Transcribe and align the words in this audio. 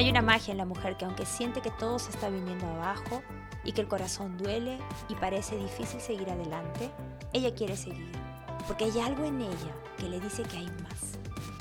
Hay 0.00 0.08
una 0.08 0.22
magia 0.22 0.52
en 0.52 0.56
la 0.56 0.64
mujer 0.64 0.96
que 0.96 1.04
aunque 1.04 1.26
siente 1.26 1.60
que 1.60 1.70
todo 1.72 1.98
se 1.98 2.08
está 2.08 2.30
viniendo 2.30 2.66
abajo 2.66 3.22
y 3.64 3.72
que 3.72 3.82
el 3.82 3.86
corazón 3.86 4.38
duele 4.38 4.78
y 5.10 5.14
parece 5.14 5.58
difícil 5.58 6.00
seguir 6.00 6.30
adelante, 6.30 6.90
ella 7.34 7.54
quiere 7.54 7.76
seguir. 7.76 8.10
Porque 8.66 8.86
hay 8.86 8.98
algo 8.98 9.26
en 9.26 9.42
ella 9.42 9.74
que 9.98 10.08
le 10.08 10.18
dice 10.18 10.42
que 10.44 10.56
hay 10.56 10.68
más, 10.68 11.18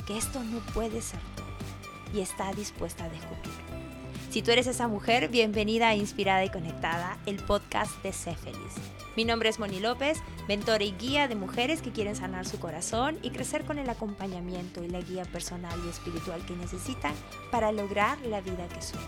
que 0.07 0.17
esto 0.17 0.41
no 0.41 0.59
puede 0.73 1.01
ser 1.01 1.19
todo 1.35 1.47
y 2.13 2.21
está 2.21 2.53
dispuesta 2.53 3.03
a 3.03 3.09
descubrirlo. 3.09 3.51
Si 4.29 4.41
tú 4.41 4.51
eres 4.51 4.67
esa 4.67 4.87
mujer, 4.87 5.27
bienvenida 5.27 5.89
a 5.89 5.95
Inspirada 5.95 6.45
y 6.45 6.49
Conectada, 6.49 7.17
el 7.25 7.43
podcast 7.43 8.01
de 8.03 8.13
Sé 8.13 8.35
Feliz. 8.35 8.75
Mi 9.17 9.25
nombre 9.25 9.49
es 9.49 9.59
Moni 9.59 9.81
López, 9.81 10.17
mentora 10.49 10.83
y 10.83 10.93
guía 10.93 11.27
de 11.27 11.35
mujeres 11.35 11.83
que 11.83 11.91
quieren 11.91 12.15
sanar 12.15 12.47
su 12.47 12.57
corazón 12.57 13.19
y 13.21 13.29
crecer 13.29 13.65
con 13.65 13.77
el 13.77 13.87
acompañamiento 13.87 14.83
y 14.83 14.89
la 14.89 14.99
guía 14.99 15.23
personal 15.25 15.79
y 15.85 15.89
espiritual 15.89 16.43
que 16.43 16.55
necesitan 16.55 17.13
para 17.51 17.71
lograr 17.71 18.17
la 18.21 18.41
vida 18.41 18.67
que 18.67 18.81
sueñan. 18.81 19.07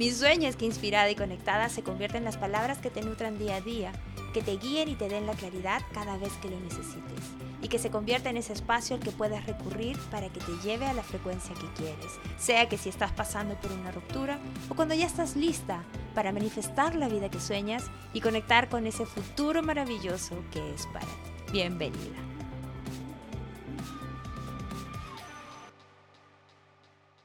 Mi 0.00 0.10
sueño 0.10 0.48
es 0.48 0.56
que 0.56 0.64
Inspirada 0.64 1.08
y 1.08 1.14
Conectada 1.14 1.68
se 1.68 1.84
convierta 1.84 2.18
en 2.18 2.24
las 2.24 2.38
palabras 2.38 2.78
que 2.78 2.90
te 2.90 3.02
nutran 3.02 3.38
día 3.38 3.54
a 3.54 3.60
día, 3.60 3.92
que 4.34 4.42
te 4.42 4.56
guíen 4.56 4.88
y 4.88 4.96
te 4.96 5.08
den 5.08 5.28
la 5.28 5.34
claridad 5.34 5.80
cada 5.94 6.16
vez 6.16 6.32
que 6.42 6.50
lo 6.50 6.58
necesites 6.58 7.41
y 7.62 7.68
que 7.68 7.78
se 7.78 7.90
convierta 7.90 8.28
en 8.28 8.36
ese 8.36 8.52
espacio 8.52 8.96
al 8.96 9.02
que 9.02 9.12
puedas 9.12 9.46
recurrir 9.46 9.96
para 10.10 10.28
que 10.28 10.40
te 10.40 10.52
lleve 10.62 10.84
a 10.86 10.92
la 10.92 11.02
frecuencia 11.02 11.54
que 11.54 11.72
quieres, 11.74 12.18
sea 12.36 12.68
que 12.68 12.76
si 12.76 12.88
estás 12.88 13.12
pasando 13.12 13.54
por 13.54 13.70
una 13.72 13.92
ruptura 13.92 14.38
o 14.68 14.74
cuando 14.74 14.94
ya 14.94 15.06
estás 15.06 15.36
lista 15.36 15.84
para 16.14 16.32
manifestar 16.32 16.96
la 16.96 17.08
vida 17.08 17.30
que 17.30 17.40
sueñas 17.40 17.84
y 18.12 18.20
conectar 18.20 18.68
con 18.68 18.86
ese 18.86 19.06
futuro 19.06 19.62
maravilloso 19.62 20.42
que 20.50 20.74
es 20.74 20.86
para 20.88 21.06
ti. 21.06 21.52
Bienvenida. 21.52 22.18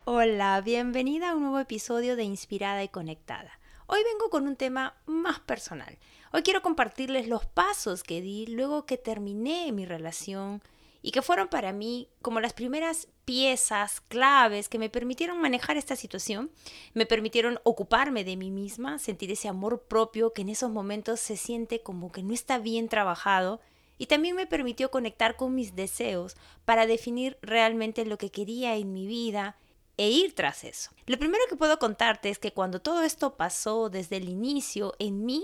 Hola, 0.05 0.61
bienvenida 0.61 1.31
a 1.31 1.35
un 1.35 1.41
nuevo 1.41 1.59
episodio 1.59 2.16
de 2.16 2.23
Inspirada 2.23 2.83
y 2.83 2.89
Conectada. 2.89 3.59
Hoy 3.88 3.99
vengo 4.03 4.29
con 4.29 4.47
un 4.47 4.55
tema 4.55 4.95
más 5.05 5.39
personal 5.39 5.97
Hoy 6.33 6.44
quiero 6.44 6.61
compartirles 6.61 7.28
los 7.28 7.45
pasos 7.45 8.03
que 8.03 8.22
di 8.22 8.47
luego 8.47 8.86
que 8.86 8.97
terminé 8.97 9.72
mi 9.72 9.86
relación 9.86 10.61
y 11.02 11.11
que 11.11 11.22
fueron 11.22 11.47
para 11.47 11.72
mí 11.72 12.09
como 12.22 12.42
las 12.42 12.52
primeras 12.52 13.08
piezas 13.23 14.02
claves 14.02 14.67
que 14.67 14.78
me 14.78 14.89
permitieron 14.89 15.39
manejar 15.39 15.78
esta 15.78 15.95
situación, 15.95 16.52
me 16.94 17.06
permitieron 17.06 17.59
ocuparme 17.64 18.25
de 18.25 18.36
mí 18.36 18.52
misma, 18.52 19.00
sentir 19.00 19.31
ese 19.31 19.47
amor 19.47 19.84
propio 19.84 20.34
que 20.34 20.42
en 20.42 20.50
esos 20.50 20.69
momentos 20.69 21.22
se 21.22 21.38
siente 21.38 21.81
como 21.81 22.11
que 22.11 22.23
no 22.23 22.34
está 22.34 22.58
bien 22.58 22.89
trabajado 22.89 23.62
y 23.97 24.08
también 24.08 24.36
me 24.36 24.47
permitió 24.47 24.91
conectar 24.91 25.38
con 25.38 25.56
mis 25.56 25.75
deseos 25.75 26.36
para 26.66 26.86
definir 26.88 27.38
realmente 27.41 28.06
lo 28.06 28.17
que 28.17 28.31
quería 28.31 28.75
en 28.75 28.91
mi 28.91 29.08
vida 29.08 29.56
e 29.95 30.09
ir 30.09 30.36
tras 30.36 30.66
eso. 30.66 30.91
Lo 31.06 31.17
primero 31.17 31.44
que 31.50 31.56
puedo 31.56 31.80
contarte 31.80 32.30
es 32.30 32.38
que 32.38 32.52
cuando 32.52 32.81
todo 32.81 33.03
esto 33.03 33.38
pasó 33.38 33.89
desde 33.89 34.17
el 34.17 34.30
inicio 34.30 34.94
en 35.00 35.25
mí, 35.25 35.44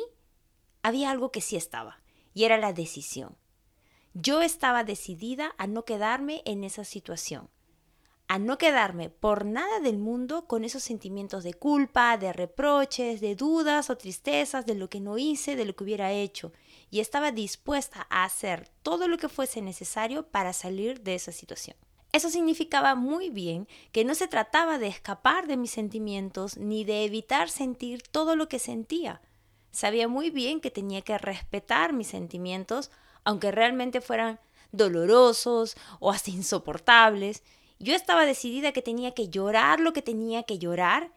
había 0.84 1.09
algo 1.09 1.31
que 1.31 1.42
sí 1.42 1.56
estaba, 1.56 2.02
y 2.34 2.44
era 2.44 2.58
la 2.58 2.73
decisión. 2.73 3.36
Yo 4.14 4.42
estaba 4.42 4.84
decidida 4.84 5.56
a 5.58 5.66
no 5.66 5.86
quedarme 5.86 6.44
en 6.45 6.64
esa 6.64 6.84
situación, 6.84 7.50
a 8.28 8.38
no 8.38 8.58
quedarme 8.58 9.09
por 9.09 9.45
nada 9.45 9.80
del 9.80 9.98
mundo 9.98 10.48
con 10.48 10.64
esos 10.64 10.84
sentimientos 10.84 11.44
de 11.44 11.53
culpa, 11.53 12.17
de 12.17 12.31
reproches, 12.34 13.22
de 13.22 13.36
dudas 13.36 13.90
o 13.90 13.98
tristezas 13.98 14.66
de 14.66 14.75
lo 14.75 14.90
que 14.90 15.00
no 15.00 15.17
hice, 15.17 15.56
de 15.56 15.66
lo 15.66 15.75
que 15.75 15.84
hubiera 15.84 16.12
hecho, 16.12 16.52
y 16.92 17.00
estaba 17.00 17.31
dispuesta 17.31 18.06
a 18.09 18.23
hacer 18.23 18.70
todo 18.84 19.08
lo 19.08 19.18
que 19.18 19.30
fuese 19.30 19.62
necesario 19.62 20.28
para 20.28 20.53
salir 20.53 21.02
de 21.02 21.16
esa 21.16 21.31
situación. 21.31 21.75
Eso 22.12 22.30
significaba 22.30 22.94
muy 22.94 23.31
bien 23.31 23.68
que 23.91 24.06
no 24.06 24.13
se 24.13 24.28
trataba 24.28 24.78
de 24.78 24.88
escapar 24.88 25.47
de 25.47 25.57
mis 25.57 25.72
sentimientos 25.72 26.57
ni 26.57 26.84
de 26.84 27.06
evitar 27.06 27.50
sentir 27.50 28.03
todo 28.03 28.36
lo 28.36 28.47
que 28.47 28.59
sentía, 28.59 29.22
Sabía 29.73 30.07
muy 30.07 30.29
bien 30.29 30.61
que 30.61 30.69
tenía 30.69 31.01
que 31.01 31.17
respetar 31.17 31.94
mis 31.94 32.07
sentimientos, 32.07 32.91
aunque 33.23 33.51
realmente 33.51 34.01
fueran 34.01 34.39
dolorosos 34.72 35.75
o 36.00 36.11
hasta 36.11 36.29
insoportables. 36.29 37.41
Yo 37.79 37.95
estaba 37.95 38.28
decidida 38.28 38.72
que 38.72 38.83
tenía 38.83 39.16
que 39.16 39.29
llorar 39.29 39.79
lo 39.79 39.91
que 39.91 40.03
tenía 40.03 40.44
que 40.44 40.59
llorar, 40.59 41.12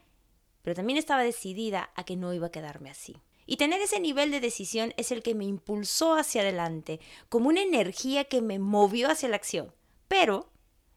pero 0.62 0.74
también 0.74 0.98
estaba 0.98 1.22
decidida 1.22 1.90
a 1.94 2.04
que 2.04 2.16
no 2.16 2.32
iba 2.32 2.46
a 2.46 2.50
quedarme 2.50 2.88
así. 2.88 3.18
Y 3.44 3.58
tener 3.58 3.82
ese 3.82 4.00
nivel 4.00 4.30
de 4.30 4.40
decisión 4.40 4.94
es 4.96 5.12
el 5.12 5.22
que 5.22 5.34
me 5.34 5.44
impulsó 5.44 6.14
hacia 6.14 6.40
adelante, 6.40 6.98
como 7.28 7.50
una 7.50 7.60
energía 7.60 8.24
que 8.24 8.40
me 8.40 8.58
movió 8.58 9.10
hacia 9.10 9.28
la 9.28 9.36
acción. 9.36 9.74
Pero 10.08 10.48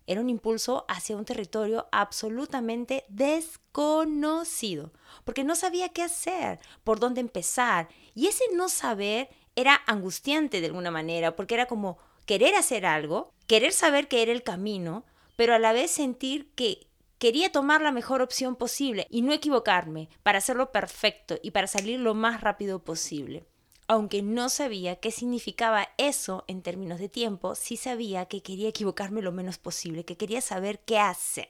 era 0.10 0.22
un 0.22 0.30
impulso 0.32 0.86
hacia 0.88 1.16
un 1.16 1.24
territorio 1.24 1.88
absolutamente 1.92 3.06
desconocido, 3.10 4.92
porque 5.24 5.44
no 5.44 5.56
sabía 5.56 5.90
qué 5.90 6.02
hacer, 6.02 6.60
por 6.84 7.00
dónde 7.00 7.22
empezar. 7.22 7.90
Y 8.16 8.26
ese 8.26 8.44
no 8.56 8.70
saber 8.70 9.30
era 9.56 9.80
angustiante 9.86 10.62
de 10.62 10.66
alguna 10.66 10.90
manera, 10.90 11.36
porque 11.36 11.54
era 11.54 11.68
como 11.68 12.00
querer 12.26 12.56
hacer 12.56 12.88
algo, 12.88 13.36
querer 13.46 13.72
saber 13.72 14.08
que 14.08 14.24
era 14.24 14.32
el 14.32 14.42
camino, 14.42 15.06
pero 15.36 15.54
a 15.54 15.60
la 15.60 15.74
vez 15.74 15.92
sentir 15.92 16.50
que 16.56 16.88
quería 17.20 17.52
tomar 17.52 17.82
la 17.82 17.92
mejor 17.92 18.24
opción 18.24 18.56
posible 18.56 19.06
y 19.12 19.22
no 19.22 19.32
equivocarme 19.32 20.10
para 20.24 20.40
hacerlo 20.40 20.72
perfecto 20.72 21.38
y 21.44 21.52
para 21.52 21.68
salir 21.68 22.00
lo 22.00 22.16
más 22.16 22.42
rápido 22.42 22.84
posible 22.84 23.46
aunque 23.90 24.22
no 24.22 24.50
sabía 24.50 24.98
qué 24.98 25.10
significaba 25.10 25.90
eso 25.98 26.46
en 26.48 26.62
términos 26.62 27.00
de 27.00 27.10
tiempo, 27.10 27.56
sí 27.56 27.76
sabía 27.76 28.28
que 28.28 28.44
quería 28.44 28.70
equivocarme 28.70 29.24
lo 29.24 29.32
menos 29.32 29.58
posible, 29.58 30.06
que 30.06 30.16
quería 30.16 30.42
saber 30.42 30.80
qué 30.82 31.00
hacer. 31.00 31.50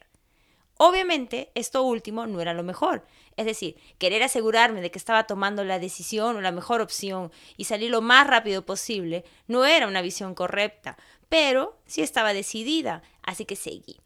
Obviamente, 0.78 1.52
esto 1.54 1.84
último 1.84 2.28
no 2.28 2.40
era 2.40 2.54
lo 2.54 2.64
mejor. 2.64 3.06
Es 3.36 3.46
decir, 3.46 3.76
querer 3.98 4.24
asegurarme 4.24 4.80
de 4.80 4.90
que 4.90 4.98
estaba 4.98 5.28
tomando 5.28 5.66
la 5.66 5.80
decisión 5.80 6.38
o 6.38 6.42
la 6.42 6.54
mejor 6.54 6.80
opción 6.80 7.30
y 7.58 7.66
salir 7.66 7.92
lo 7.92 8.02
más 8.02 8.26
rápido 8.26 8.66
posible 8.66 9.26
no 9.48 9.66
era 9.66 9.86
una 9.86 10.02
visión 10.02 10.34
correcta, 10.34 10.98
pero 11.28 11.78
sí 11.86 12.02
estaba 12.02 12.32
decidida, 12.32 13.04
así 13.22 13.44
que 13.44 13.58
seguí. 13.58 14.00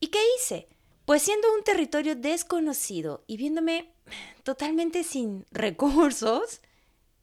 ¿Y 0.00 0.08
qué 0.08 0.20
hice? 0.36 0.68
Pues 1.06 1.22
siendo 1.22 1.50
un 1.54 1.64
territorio 1.64 2.14
desconocido 2.14 3.24
y 3.26 3.38
viéndome 3.38 3.94
totalmente 4.42 5.02
sin 5.02 5.46
recursos, 5.50 6.60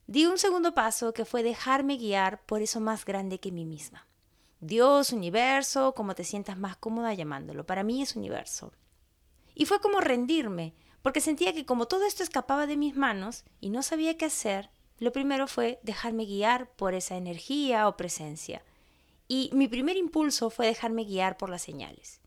Di 0.08 0.26
un 0.26 0.38
segundo 0.38 0.74
paso 0.74 1.14
que 1.14 1.26
fue 1.26 1.44
dejarme 1.44 1.98
guiar 1.98 2.42
por 2.46 2.62
eso 2.62 2.80
más 2.80 3.04
grande 3.04 3.40
que 3.40 3.52
mí 3.52 3.66
misma. 3.66 4.08
Dios, 4.62 5.12
universo, 5.12 5.94
como 5.96 6.16
te 6.16 6.24
sientas 6.24 6.58
más 6.58 6.78
cómoda 6.78 7.14
llamándolo. 7.14 7.66
Para 7.66 7.84
mí 7.84 8.02
es 8.02 8.16
universo. 8.16 8.72
Y 9.54 9.66
fue 9.66 9.82
como 9.82 10.00
rendirme, 10.00 10.74
porque 11.02 11.20
sentía 11.20 11.54
que 11.54 11.66
como 11.66 11.88
todo 11.88 12.06
esto 12.06 12.24
escapaba 12.24 12.68
de 12.68 12.78
mis 12.78 12.96
manos 12.96 13.44
y 13.60 13.70
no 13.70 13.84
sabía 13.84 14.18
qué 14.18 14.26
hacer, 14.26 14.70
lo 14.98 15.12
primero 15.12 15.46
fue 15.46 15.80
dejarme 15.84 16.26
guiar 16.26 16.72
por 16.72 16.94
esa 16.94 17.18
energía 17.18 17.88
o 17.90 17.98
presencia. 17.98 18.64
Y 19.28 19.50
mi 19.54 19.68
primer 19.68 19.98
impulso 19.98 20.50
fue 20.50 20.68
dejarme 20.68 21.04
guiar 21.04 21.38
por 21.38 21.50
las 21.50 21.62
señales. 21.62 22.22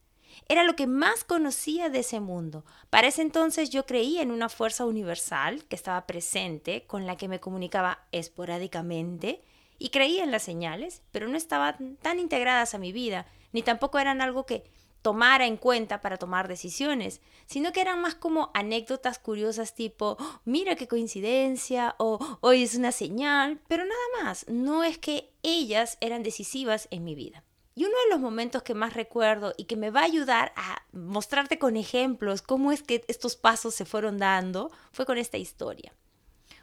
Era 0.49 0.65
lo 0.65 0.77
que 0.77 0.87
más 0.87 1.25
conocía 1.25 1.89
de 1.89 2.01
ese 2.01 2.21
mundo. 2.21 2.65
Para 2.91 3.09
ese 3.09 3.23
entonces 3.23 3.71
yo 3.71 3.87
creía 3.87 4.23
en 4.23 4.31
una 4.31 4.49
fuerza 4.49 4.85
universal 4.85 5.65
que 5.67 5.77
estaba 5.77 6.07
presente, 6.07 6.85
con 6.87 7.07
la 7.07 7.17
que 7.17 7.29
me 7.29 7.41
comunicaba 7.41 8.07
esporádicamente, 8.13 9.43
y 9.79 9.91
creía 9.91 10.25
en 10.25 10.31
las 10.31 10.43
señales, 10.43 11.03
pero 11.11 11.29
no 11.29 11.37
estaban 11.37 11.97
tan 12.03 12.19
integradas 12.19 12.75
a 12.75 12.79
mi 12.79 12.93
vida, 12.93 13.27
ni 13.53 13.63
tampoco 13.63 13.99
eran 13.99 14.21
algo 14.21 14.45
que 14.45 14.65
tomara 15.03 15.47
en 15.47 15.57
cuenta 15.57 16.01
para 16.01 16.19
tomar 16.19 16.49
decisiones, 16.49 17.21
sino 17.47 17.73
que 17.73 17.81
eran 17.81 18.01
más 18.01 18.15
como 18.15 18.51
anécdotas 18.55 19.19
curiosas 19.19 19.75
tipo, 19.75 20.17
oh, 20.21 20.41
mira 20.45 20.77
qué 20.77 20.87
coincidencia, 20.87 21.95
o 21.99 22.19
hoy 22.41 22.63
es 22.63 22.75
una 22.75 22.93
señal, 22.93 23.61
pero 23.69 23.85
nada 23.85 24.25
más, 24.25 24.47
no 24.49 24.85
es 24.85 24.99
que 24.99 25.33
ellas 25.43 25.97
eran 26.01 26.23
decisivas 26.23 26.89
en 26.91 27.05
mi 27.05 27.15
vida. 27.15 27.43
Y 27.81 27.85
uno 27.85 27.95
de 28.05 28.11
los 28.11 28.21
momentos 28.21 28.63
que 28.63 28.75
más 28.75 28.93
recuerdo 28.93 29.55
y 29.57 29.65
que 29.65 29.75
me 29.75 29.89
va 29.89 30.01
a 30.01 30.05
ayudar 30.05 30.53
a 30.55 30.83
mostrarte 30.93 31.59
con 31.59 31.79
ejemplos 31.79 32.43
cómo 32.43 32.73
es 32.73 32.83
que 32.83 33.03
estos 33.09 33.37
pasos 33.37 33.75
se 33.75 33.87
fueron 33.87 34.19
dando 34.19 34.71
fue 34.93 35.07
con 35.07 35.17
esta 35.17 35.39
historia. 35.39 35.95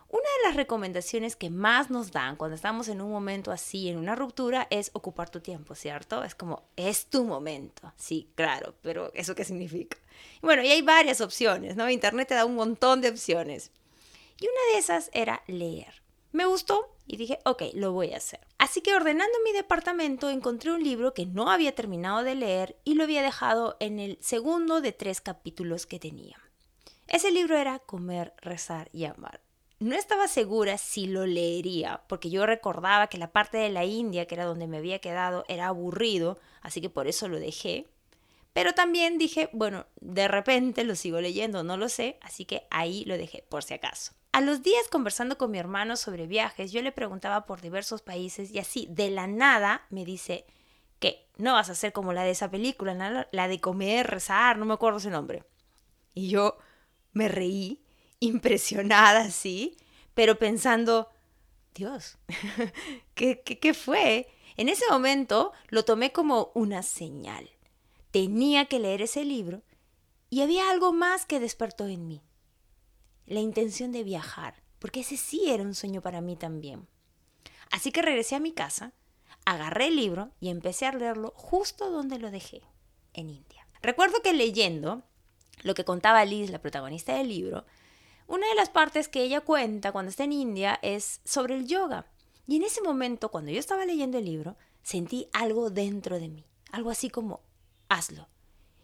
Una 0.10 0.22
de 0.22 0.48
las 0.48 0.56
recomendaciones 0.56 1.36
que 1.36 1.50
más 1.50 1.90
nos 1.90 2.12
dan 2.12 2.36
cuando 2.36 2.54
estamos 2.54 2.88
en 2.88 3.02
un 3.02 3.10
momento 3.10 3.52
así, 3.52 3.90
en 3.90 3.98
una 3.98 4.14
ruptura, 4.14 4.68
es 4.70 4.92
ocupar 4.94 5.32
tu 5.32 5.40
tiempo, 5.40 5.74
¿cierto? 5.74 6.24
Es 6.24 6.36
como, 6.36 6.70
es 6.76 7.08
tu 7.08 7.24
momento. 7.24 7.92
Sí, 7.96 8.30
claro, 8.36 8.76
pero 8.84 9.12
¿eso 9.16 9.34
qué 9.34 9.44
significa? 9.44 9.98
Bueno, 10.44 10.62
y 10.62 10.68
hay 10.68 10.84
varias 10.84 11.20
opciones, 11.20 11.76
¿no? 11.76 11.90
Internet 11.90 12.28
te 12.28 12.36
da 12.36 12.46
un 12.46 12.54
montón 12.54 13.02
de 13.02 13.10
opciones. 13.10 13.72
Y 14.40 14.46
una 14.46 14.74
de 14.74 14.78
esas 14.78 15.10
era 15.14 15.42
leer. 15.48 16.04
Me 16.32 16.46
gustó 16.46 16.96
y 17.08 17.18
dije, 17.18 17.40
ok, 17.44 17.64
lo 17.74 17.92
voy 17.92 18.14
a 18.14 18.18
hacer. 18.18 18.47
Así 18.58 18.82
que 18.82 18.96
ordenando 18.96 19.38
mi 19.44 19.52
departamento 19.52 20.30
encontré 20.30 20.72
un 20.72 20.84
libro 20.84 21.14
que 21.14 21.28
no 21.28 21.52
había 21.52 21.76
terminado 21.76 22.24
de 22.24 22.36
leer 22.36 22.78
y 22.84 22.96
lo 22.96 23.04
había 23.04 23.22
dejado 23.22 23.78
en 23.80 24.00
el 24.00 24.18
segundo 24.20 24.82
de 24.82 24.94
tres 24.94 25.22
capítulos 25.22 25.86
que 25.86 26.00
tenía. 26.00 26.38
Ese 27.08 27.32
libro 27.32 27.56
era 27.56 27.80
Comer, 27.80 28.34
Rezar 28.42 28.90
y 28.92 29.06
Amar. 29.06 29.42
No 29.80 29.96
estaba 29.96 30.28
segura 30.28 30.80
si 30.80 31.06
lo 31.06 31.28
leería, 31.28 32.02
porque 32.08 32.32
yo 32.32 32.48
recordaba 32.48 33.08
que 33.08 33.20
la 33.20 33.32
parte 33.32 33.58
de 33.58 33.70
la 33.70 33.86
India, 33.86 34.26
que 34.26 34.34
era 34.34 34.46
donde 34.46 34.66
me 34.66 34.78
había 34.78 35.00
quedado, 35.00 35.46
era 35.48 35.68
aburrido, 35.68 36.40
así 36.62 36.82
que 36.82 36.90
por 36.90 37.08
eso 37.08 37.28
lo 37.28 37.40
dejé. 37.40 37.86
Pero 38.54 38.74
también 38.74 39.20
dije, 39.20 39.52
bueno, 39.54 39.86
de 40.02 40.28
repente 40.28 40.84
lo 40.84 40.96
sigo 40.96 41.22
leyendo, 41.22 41.64
no 41.64 41.78
lo 41.78 41.90
sé, 41.90 42.18
así 42.22 42.44
que 42.44 42.66
ahí 42.72 43.06
lo 43.06 43.20
dejé 43.20 43.46
por 43.48 43.64
si 43.64 43.76
acaso. 43.76 44.14
A 44.38 44.42
los 44.42 44.62
días 44.62 44.88
conversando 44.92 45.36
con 45.40 45.50
mi 45.50 45.58
hermano 45.58 45.96
sobre 45.96 46.28
viajes, 46.28 46.72
yo 46.72 46.84
le 46.84 46.92
preguntaba 46.92 47.48
por 47.48 47.60
diversos 47.60 48.04
países 48.04 48.52
y 48.52 48.60
así, 48.60 48.86
de 48.88 49.10
la 49.10 49.26
nada, 49.26 49.88
me 49.90 50.06
dice 50.06 50.46
que 51.00 51.28
no 51.38 51.54
vas 51.54 51.72
a 51.72 51.74
ser 51.74 51.92
como 51.92 52.14
la 52.14 52.22
de 52.22 52.30
esa 52.30 52.52
película, 52.52 53.28
la 53.32 53.48
de 53.48 53.60
comer, 53.60 54.06
rezar, 54.06 54.60
no 54.60 54.66
me 54.66 54.76
acuerdo 54.76 55.00
ese 55.00 55.10
nombre. 55.10 55.44
Y 56.14 56.30
yo 56.30 56.60
me 57.14 57.30
reí, 57.30 57.84
impresionada 58.20 59.22
así, 59.22 59.76
pero 60.14 60.38
pensando, 60.38 61.10
Dios, 61.74 62.20
¿qué, 63.16 63.42
qué, 63.42 63.58
qué 63.58 63.74
fue? 63.74 64.28
En 64.56 64.70
ese 64.70 64.86
momento 64.92 65.52
lo 65.70 65.84
tomé 65.84 66.12
como 66.12 66.52
una 66.54 66.84
señal 66.84 67.50
tenía 68.12 68.66
que 68.66 68.78
leer 68.78 69.02
ese 69.02 69.26
libro 69.26 69.64
y 70.30 70.42
había 70.42 70.70
algo 70.70 70.94
más 70.94 71.26
que 71.26 71.40
despertó 71.40 71.88
en 71.88 72.08
mí. 72.08 72.22
La 73.28 73.40
intención 73.40 73.92
de 73.92 74.04
viajar, 74.04 74.64
porque 74.80 75.02
ese 75.02 75.18
sí 75.18 75.50
era 75.50 75.64
un 75.64 75.76
sueño 75.76 76.02
para 76.02 76.22
mí 76.22 76.36
también. 76.36 76.88
Así 77.70 77.92
que 77.92 78.02
regresé 78.02 78.36
a 78.36 78.40
mi 78.40 78.54
casa, 78.54 78.94
agarré 79.46 79.88
el 79.88 79.96
libro 79.96 80.32
y 80.40 80.50
empecé 80.50 80.86
a 80.88 80.94
leerlo 80.94 81.34
justo 81.36 81.92
donde 81.92 82.20
lo 82.20 82.32
dejé, 82.32 82.62
en 83.14 83.30
India. 83.30 83.68
Recuerdo 83.82 84.22
que 84.24 84.34
leyendo 84.34 85.04
lo 85.62 85.74
que 85.74 85.86
contaba 85.86 86.26
Liz, 86.26 86.50
la 86.50 86.62
protagonista 86.62 87.16
del 87.16 87.30
libro, 87.30 87.66
una 88.28 88.48
de 88.48 88.56
las 88.56 88.70
partes 88.70 89.08
que 89.08 89.24
ella 89.24 89.42
cuenta 89.42 89.92
cuando 89.92 90.10
está 90.10 90.24
en 90.24 90.34
India 90.34 90.80
es 90.82 91.22
sobre 91.24 91.56
el 91.56 91.68
yoga. 91.68 92.06
Y 92.46 92.58
en 92.58 92.64
ese 92.64 92.82
momento, 92.82 93.30
cuando 93.30 93.52
yo 93.52 93.60
estaba 93.60 93.86
leyendo 93.86 94.18
el 94.18 94.26
libro, 94.26 94.58
sentí 94.84 95.30
algo 95.34 95.70
dentro 95.70 96.20
de 96.20 96.30
mí, 96.30 96.46
algo 96.72 96.90
así 96.90 97.10
como 97.10 97.42
hazlo. 97.90 98.28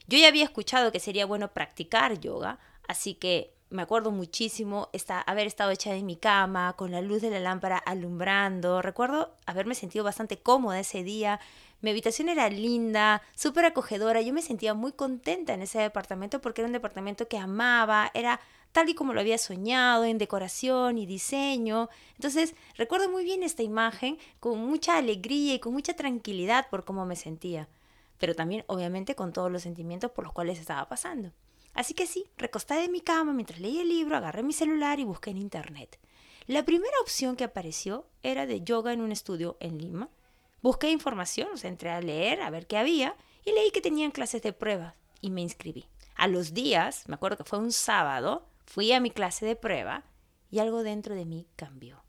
Yo 0.08 0.18
ya 0.18 0.28
había 0.28 0.44
escuchado 0.44 0.92
que 0.92 1.00
sería 1.00 1.26
bueno 1.26 1.54
practicar 1.54 2.20
yoga, 2.20 2.60
así 2.88 3.16
que 3.16 3.53
me 3.74 3.82
acuerdo 3.82 4.12
muchísimo 4.12 4.90
haber 5.26 5.48
estado 5.48 5.72
echada 5.72 5.96
en 5.96 6.06
mi 6.06 6.16
cama, 6.16 6.74
con 6.78 6.92
la 6.92 7.02
luz 7.02 7.22
de 7.22 7.32
la 7.32 7.40
lámpara 7.40 7.78
alumbrando. 7.78 8.82
Recuerdo 8.82 9.36
haberme 9.46 9.76
sentido 9.76 10.06
bastante 10.06 10.38
cómoda 10.38 10.80
ese 10.80 11.04
día. 11.04 11.40
Mi 11.82 11.90
habitación 11.90 12.30
era 12.30 12.50
linda, 12.50 13.24
súper 13.36 13.66
acogedora. 13.66 14.22
Yo 14.22 14.32
me 14.32 14.44
sentía 14.44 14.74
muy 14.74 14.92
contenta 14.92 15.54
en 15.54 15.64
ese 15.64 15.80
departamento 15.80 16.40
porque 16.40 16.62
era 16.62 16.68
un 16.68 16.74
departamento 16.74 17.28
que 17.28 17.38
amaba, 17.38 18.12
era 18.14 18.40
tal 18.72 18.90
y 18.90 18.96
como 18.96 19.14
lo 19.14 19.20
había 19.20 19.38
soñado, 19.38 20.06
en 20.06 20.20
decoración 20.20 20.98
y 20.98 21.06
diseño. 21.06 21.90
Entonces, 22.16 22.54
recuerdo 22.78 23.10
muy 23.10 23.24
bien 23.24 23.44
esta 23.44 23.64
imagen, 23.64 24.18
con 24.40 24.60
mucha 24.60 24.98
alegría 24.98 25.56
y 25.56 25.60
con 25.60 25.74
mucha 25.74 25.96
tranquilidad 25.96 26.70
por 26.70 26.86
cómo 26.86 27.06
me 27.06 27.16
sentía 27.16 27.68
pero 28.20 28.36
también 28.36 28.64
obviamente 28.68 29.16
con 29.16 29.34
todos 29.34 29.52
los 29.52 29.64
sentimientos 29.64 30.10
por 30.12 30.24
los 30.24 30.32
cuales 30.32 30.58
estaba 30.58 30.88
pasando. 30.88 31.34
Así 31.74 31.94
que 31.94 32.08
sí, 32.08 32.26
recostada 32.38 32.84
en 32.84 32.92
mi 32.92 33.02
cama 33.02 33.34
mientras 33.34 33.60
leía 33.60 33.82
el 33.82 33.90
libro, 33.90 34.16
agarré 34.16 34.44
mi 34.44 34.54
celular 34.54 35.00
y 35.00 35.06
busqué 35.06 35.32
en 35.32 35.38
internet. 35.38 36.00
La 36.46 36.64
primera 36.64 36.94
opción 37.02 37.36
que 37.36 37.46
apareció 37.46 38.06
era 38.22 38.46
de 38.46 38.62
yoga 38.62 38.94
en 38.94 39.02
un 39.02 39.12
estudio 39.12 39.58
en 39.60 39.78
Lima. 39.78 40.10
Busqué 40.62 40.92
información, 40.92 41.50
o 41.54 41.58
sea, 41.58 41.70
entré 41.70 41.90
a 41.90 42.02
leer, 42.02 42.42
a 42.42 42.50
ver 42.50 42.68
qué 42.68 42.78
había, 42.78 43.16
y 43.46 43.52
leí 43.52 43.72
que 43.72 43.82
tenían 43.82 44.12
clases 44.12 44.42
de 44.42 44.54
pruebas 44.54 44.96
y 45.22 45.30
me 45.30 45.42
inscribí. 45.42 45.86
A 46.16 46.28
los 46.28 46.54
días, 46.54 47.08
me 47.08 47.16
acuerdo 47.16 47.38
que 47.38 47.44
fue 47.44 47.60
un 47.60 47.72
sábado, 47.72 48.48
fui 48.66 48.92
a 48.92 49.00
mi 49.00 49.10
clase 49.10 49.46
de 49.46 49.56
prueba 49.56 50.04
y 50.52 50.60
algo 50.60 50.84
dentro 50.84 51.16
de 51.16 51.26
mí 51.26 51.48
cambió. 51.56 52.04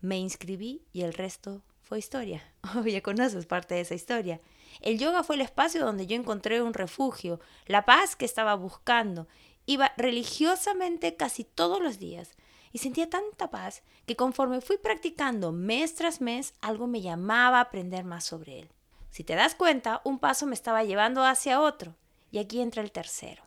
Me 0.00 0.18
inscribí 0.18 0.82
y 0.92 1.02
el 1.02 1.14
resto 1.14 1.62
fue 1.82 1.98
historia. 1.98 2.42
Oh, 2.74 2.82
ya 2.82 3.00
conoces 3.00 3.46
parte 3.46 3.76
de 3.76 3.82
esa 3.82 3.94
historia. 3.94 4.40
El 4.80 4.98
yoga 4.98 5.22
fue 5.22 5.36
el 5.36 5.42
espacio 5.42 5.84
donde 5.84 6.06
yo 6.06 6.16
encontré 6.16 6.62
un 6.62 6.74
refugio, 6.74 7.40
la 7.66 7.84
paz 7.84 8.16
que 8.16 8.24
estaba 8.24 8.54
buscando. 8.54 9.26
Iba 9.66 9.92
religiosamente 9.96 11.16
casi 11.16 11.44
todos 11.44 11.80
los 11.80 11.98
días 11.98 12.30
y 12.72 12.78
sentía 12.78 13.08
tanta 13.08 13.50
paz 13.50 13.82
que 14.06 14.16
conforme 14.16 14.60
fui 14.60 14.76
practicando 14.78 15.52
mes 15.52 15.94
tras 15.94 16.20
mes, 16.20 16.54
algo 16.60 16.86
me 16.86 17.00
llamaba 17.00 17.58
a 17.58 17.62
aprender 17.62 18.04
más 18.04 18.24
sobre 18.24 18.60
él. 18.60 18.68
Si 19.10 19.24
te 19.24 19.34
das 19.34 19.54
cuenta, 19.54 20.02
un 20.04 20.18
paso 20.18 20.46
me 20.46 20.54
estaba 20.54 20.84
llevando 20.84 21.24
hacia 21.24 21.60
otro 21.60 21.96
y 22.30 22.38
aquí 22.38 22.60
entra 22.60 22.82
el 22.82 22.92
tercero. 22.92 23.44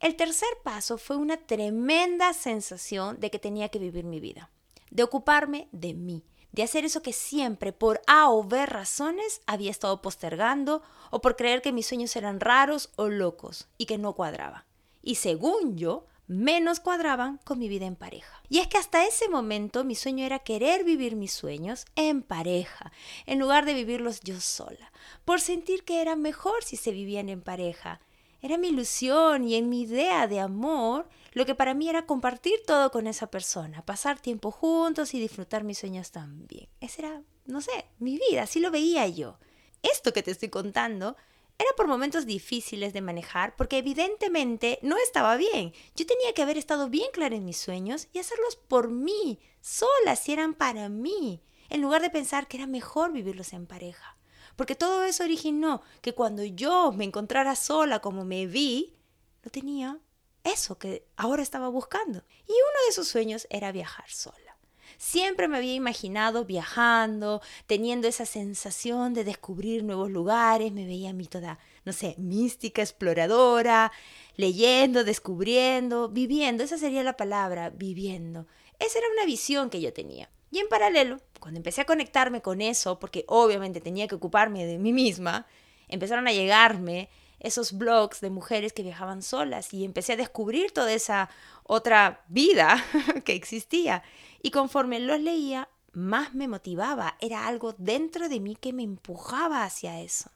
El 0.00 0.16
tercer 0.16 0.48
paso 0.62 0.96
fue 0.96 1.16
una 1.16 1.36
tremenda 1.36 2.32
sensación 2.32 3.20
de 3.20 3.30
que 3.30 3.38
tenía 3.38 3.68
que 3.68 3.78
vivir 3.78 4.04
mi 4.04 4.20
vida, 4.20 4.50
de 4.90 5.02
ocuparme 5.02 5.68
de 5.72 5.92
mí, 5.92 6.24
de 6.58 6.64
hacer 6.64 6.84
eso 6.84 7.02
que 7.02 7.12
siempre, 7.12 7.72
por 7.72 8.00
A 8.08 8.30
o 8.30 8.42
B 8.42 8.66
razones, 8.66 9.42
había 9.46 9.70
estado 9.70 10.02
postergando 10.02 10.82
o 11.12 11.20
por 11.20 11.36
creer 11.36 11.62
que 11.62 11.70
mis 11.70 11.86
sueños 11.86 12.16
eran 12.16 12.40
raros 12.40 12.90
o 12.96 13.06
locos 13.06 13.68
y 13.78 13.86
que 13.86 13.96
no 13.96 14.14
cuadraban. 14.14 14.64
Y 15.00 15.14
según 15.14 15.76
yo, 15.76 16.06
menos 16.26 16.80
cuadraban 16.80 17.38
con 17.44 17.60
mi 17.60 17.68
vida 17.68 17.86
en 17.86 17.94
pareja. 17.94 18.42
Y 18.48 18.58
es 18.58 18.66
que 18.66 18.76
hasta 18.76 19.06
ese 19.06 19.28
momento 19.28 19.84
mi 19.84 19.94
sueño 19.94 20.26
era 20.26 20.40
querer 20.40 20.82
vivir 20.82 21.14
mis 21.14 21.32
sueños 21.32 21.86
en 21.94 22.22
pareja, 22.22 22.90
en 23.26 23.38
lugar 23.38 23.64
de 23.64 23.74
vivirlos 23.74 24.20
yo 24.22 24.40
sola, 24.40 24.90
por 25.24 25.40
sentir 25.40 25.84
que 25.84 26.00
era 26.00 26.16
mejor 26.16 26.64
si 26.64 26.76
se 26.76 26.90
vivían 26.90 27.28
en 27.28 27.40
pareja. 27.40 28.00
Era 28.42 28.58
mi 28.58 28.70
ilusión 28.70 29.46
y 29.46 29.54
en 29.54 29.68
mi 29.68 29.82
idea 29.82 30.26
de 30.26 30.40
amor 30.40 31.08
lo 31.38 31.46
que 31.46 31.54
para 31.54 31.72
mí 31.72 31.88
era 31.88 32.04
compartir 32.04 32.64
todo 32.66 32.90
con 32.90 33.06
esa 33.06 33.30
persona, 33.30 33.86
pasar 33.86 34.18
tiempo 34.18 34.50
juntos 34.50 35.14
y 35.14 35.20
disfrutar 35.20 35.62
mis 35.62 35.78
sueños 35.78 36.10
también. 36.10 36.68
Esa 36.80 37.02
era, 37.02 37.22
no 37.46 37.60
sé, 37.60 37.84
mi 38.00 38.18
vida, 38.18 38.42
así 38.42 38.58
lo 38.58 38.72
veía 38.72 39.06
yo. 39.06 39.38
Esto 39.84 40.12
que 40.12 40.24
te 40.24 40.32
estoy 40.32 40.48
contando 40.48 41.16
era 41.56 41.70
por 41.76 41.86
momentos 41.86 42.26
difíciles 42.26 42.92
de 42.92 43.02
manejar 43.02 43.54
porque 43.54 43.78
evidentemente 43.78 44.80
no 44.82 44.96
estaba 44.96 45.36
bien. 45.36 45.72
Yo 45.94 46.06
tenía 46.06 46.32
que 46.34 46.42
haber 46.42 46.58
estado 46.58 46.88
bien 46.88 47.06
clara 47.12 47.36
en 47.36 47.44
mis 47.44 47.58
sueños 47.58 48.08
y 48.12 48.18
hacerlos 48.18 48.56
por 48.56 48.90
mí, 48.90 49.38
solas 49.60 50.18
si 50.18 50.32
eran 50.32 50.54
para 50.54 50.88
mí, 50.88 51.40
en 51.68 51.82
lugar 51.82 52.02
de 52.02 52.10
pensar 52.10 52.48
que 52.48 52.56
era 52.56 52.66
mejor 52.66 53.12
vivirlos 53.12 53.52
en 53.52 53.68
pareja. 53.68 54.16
Porque 54.56 54.74
todo 54.74 55.04
eso 55.04 55.22
originó 55.22 55.82
que 56.00 56.14
cuando 56.14 56.42
yo 56.42 56.90
me 56.90 57.04
encontrara 57.04 57.54
sola 57.54 58.00
como 58.00 58.24
me 58.24 58.48
vi, 58.48 58.96
no 59.44 59.52
tenía 59.52 60.00
eso 60.44 60.78
que 60.78 61.04
ahora 61.16 61.42
estaba 61.42 61.68
buscando. 61.68 62.22
Y 62.46 62.52
uno 62.52 62.86
de 62.86 62.92
sus 62.92 63.08
sueños 63.08 63.46
era 63.50 63.72
viajar 63.72 64.08
sola. 64.10 64.48
Siempre 64.96 65.46
me 65.46 65.58
había 65.58 65.74
imaginado 65.74 66.44
viajando, 66.44 67.40
teniendo 67.66 68.08
esa 68.08 68.26
sensación 68.26 69.14
de 69.14 69.22
descubrir 69.22 69.84
nuevos 69.84 70.10
lugares, 70.10 70.72
me 70.72 70.86
veía 70.86 71.10
a 71.10 71.12
mí 71.12 71.26
toda, 71.26 71.58
no 71.84 71.92
sé, 71.92 72.16
mística, 72.18 72.82
exploradora, 72.82 73.92
leyendo, 74.36 75.04
descubriendo, 75.04 76.08
viviendo, 76.08 76.64
esa 76.64 76.78
sería 76.78 77.04
la 77.04 77.16
palabra, 77.16 77.70
viviendo. 77.70 78.46
Esa 78.80 78.98
era 78.98 79.08
una 79.12 79.24
visión 79.24 79.70
que 79.70 79.80
yo 79.80 79.92
tenía. 79.92 80.30
Y 80.50 80.58
en 80.58 80.68
paralelo, 80.68 81.20
cuando 81.38 81.58
empecé 81.58 81.82
a 81.82 81.86
conectarme 81.86 82.42
con 82.42 82.60
eso, 82.60 82.98
porque 82.98 83.24
obviamente 83.28 83.80
tenía 83.80 84.08
que 84.08 84.14
ocuparme 84.14 84.66
de 84.66 84.78
mí 84.78 84.92
misma, 84.92 85.46
empezaron 85.88 86.26
a 86.26 86.32
llegarme 86.32 87.08
esos 87.40 87.72
blogs 87.72 88.20
de 88.20 88.30
mujeres 88.30 88.72
que 88.72 88.82
viajaban 88.82 89.22
solas 89.22 89.72
y 89.72 89.84
empecé 89.84 90.14
a 90.14 90.16
descubrir 90.16 90.72
toda 90.72 90.92
esa 90.92 91.30
otra 91.64 92.24
vida 92.28 92.84
que 93.24 93.34
existía. 93.34 94.02
Y 94.42 94.50
conforme 94.50 95.00
los 95.00 95.20
leía, 95.20 95.68
más 95.92 96.34
me 96.34 96.48
motivaba. 96.48 97.16
Era 97.20 97.46
algo 97.46 97.74
dentro 97.78 98.28
de 98.28 98.40
mí 98.40 98.56
que 98.56 98.72
me 98.72 98.82
empujaba 98.82 99.64
hacia 99.64 100.00
eso. 100.00 100.30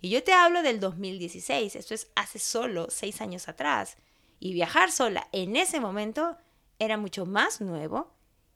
Y 0.00 0.10
yo 0.10 0.24
te 0.24 0.32
hablo 0.32 0.62
del 0.62 0.80
2016, 0.80 1.76
esto 1.76 1.94
es 1.94 2.08
hace 2.16 2.40
solo 2.40 2.88
seis 2.90 3.20
años 3.20 3.48
atrás. 3.48 3.96
Y 4.40 4.52
viajar 4.52 4.90
sola 4.90 5.28
en 5.30 5.54
ese 5.54 5.78
momento 5.78 6.36
era 6.80 6.96
mucho 6.96 7.24
más 7.24 7.60
nuevo 7.60 8.12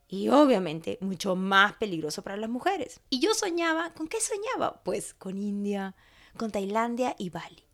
y 0.09 0.29
obviamente 0.29 0.99
mucho 1.01 1.37
más 1.37 1.75
peligroso 1.75 2.23
para 2.23 2.37
las 2.37 2.51
mujeres. 2.51 3.01
Y 3.11 3.21
yo 3.21 3.35
soñaba, 3.35 3.93
¿con 3.95 4.09
qué 4.09 4.21
soñaba? 4.21 4.83
Pues 4.83 5.15
con 5.15 5.39
India, 5.39 5.95
con 6.37 6.51
Tailandia 6.51 7.15
y 7.19 7.31
Bali. 7.31 7.66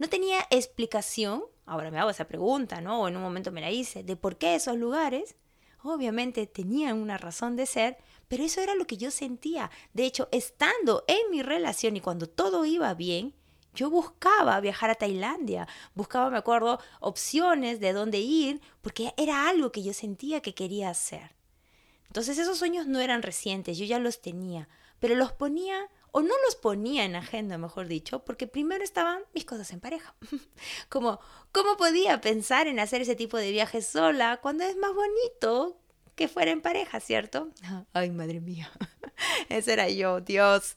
No 0.00 0.08
tenía 0.08 0.46
explicación, 0.48 1.44
ahora 1.66 1.90
me 1.90 1.98
hago 1.98 2.08
esa 2.08 2.26
pregunta, 2.26 2.80
¿no? 2.80 3.02
O 3.02 3.08
en 3.08 3.18
un 3.18 3.22
momento 3.22 3.52
me 3.52 3.60
la 3.60 3.70
hice, 3.70 4.02
de 4.02 4.16
por 4.16 4.38
qué 4.38 4.54
esos 4.54 4.78
lugares. 4.78 5.36
Obviamente 5.82 6.46
tenían 6.46 6.96
una 6.96 7.18
razón 7.18 7.54
de 7.54 7.66
ser, 7.66 7.98
pero 8.26 8.42
eso 8.42 8.62
era 8.62 8.74
lo 8.74 8.86
que 8.86 8.96
yo 8.96 9.10
sentía. 9.10 9.70
De 9.92 10.06
hecho, 10.06 10.30
estando 10.32 11.04
en 11.06 11.30
mi 11.30 11.42
relación 11.42 11.98
y 11.98 12.00
cuando 12.00 12.30
todo 12.30 12.64
iba 12.64 12.94
bien, 12.94 13.34
yo 13.74 13.90
buscaba 13.90 14.58
viajar 14.60 14.88
a 14.88 14.94
Tailandia, 14.94 15.68
buscaba, 15.94 16.30
me 16.30 16.38
acuerdo, 16.38 16.80
opciones 17.00 17.78
de 17.78 17.92
dónde 17.92 18.20
ir, 18.20 18.62
porque 18.80 19.12
era 19.18 19.50
algo 19.50 19.70
que 19.70 19.82
yo 19.82 19.92
sentía 19.92 20.40
que 20.40 20.54
quería 20.54 20.88
hacer. 20.88 21.36
Entonces 22.06 22.38
esos 22.38 22.56
sueños 22.56 22.86
no 22.86 23.00
eran 23.00 23.20
recientes, 23.20 23.76
yo 23.76 23.84
ya 23.84 23.98
los 23.98 24.22
tenía, 24.22 24.66
pero 24.98 25.14
los 25.14 25.32
ponía 25.32 25.90
o 26.12 26.22
no 26.22 26.34
los 26.44 26.56
ponía 26.56 27.04
en 27.04 27.16
agenda, 27.16 27.58
mejor 27.58 27.88
dicho, 27.88 28.24
porque 28.24 28.46
primero 28.46 28.84
estaban 28.84 29.22
mis 29.34 29.44
cosas 29.44 29.72
en 29.72 29.80
pareja. 29.80 30.14
Como, 30.88 31.20
¿cómo 31.52 31.76
podía 31.76 32.20
pensar 32.20 32.66
en 32.66 32.80
hacer 32.80 33.02
ese 33.02 33.16
tipo 33.16 33.36
de 33.36 33.50
viajes 33.50 33.86
sola 33.86 34.38
cuando 34.42 34.64
es 34.64 34.76
más 34.76 34.92
bonito 34.94 35.76
que 36.14 36.28
fuera 36.28 36.50
en 36.50 36.60
pareja, 36.60 37.00
¿cierto? 37.00 37.48
Ay, 37.92 38.10
madre 38.10 38.40
mía, 38.40 38.70
ese 39.48 39.72
era 39.72 39.88
yo, 39.88 40.20
Dios. 40.20 40.76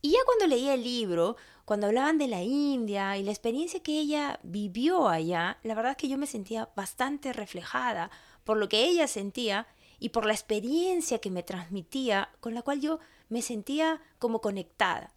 y 0.00 0.12
ya 0.12 0.18
cuando 0.24 0.46
leía 0.46 0.74
el 0.74 0.84
libro, 0.84 1.36
cuando 1.64 1.86
hablaban 1.86 2.16
de 2.16 2.28
la 2.28 2.42
India 2.42 3.18
y 3.18 3.22
la 3.22 3.30
experiencia 3.30 3.82
que 3.82 3.98
ella 3.98 4.40
vivió 4.42 5.08
allá, 5.08 5.58
la 5.62 5.74
verdad 5.74 5.92
es 5.92 5.96
que 5.98 6.08
yo 6.08 6.16
me 6.16 6.26
sentía 6.26 6.70
bastante 6.74 7.34
reflejada 7.34 8.10
por 8.44 8.56
lo 8.56 8.70
que 8.70 8.86
ella 8.86 9.06
sentía 9.06 9.66
y 9.98 10.08
por 10.08 10.24
la 10.24 10.32
experiencia 10.32 11.18
que 11.18 11.30
me 11.30 11.42
transmitía, 11.42 12.30
con 12.40 12.54
la 12.54 12.62
cual 12.62 12.80
yo 12.80 13.00
me 13.28 13.42
sentía 13.42 14.00
como 14.18 14.40
conectada. 14.40 15.12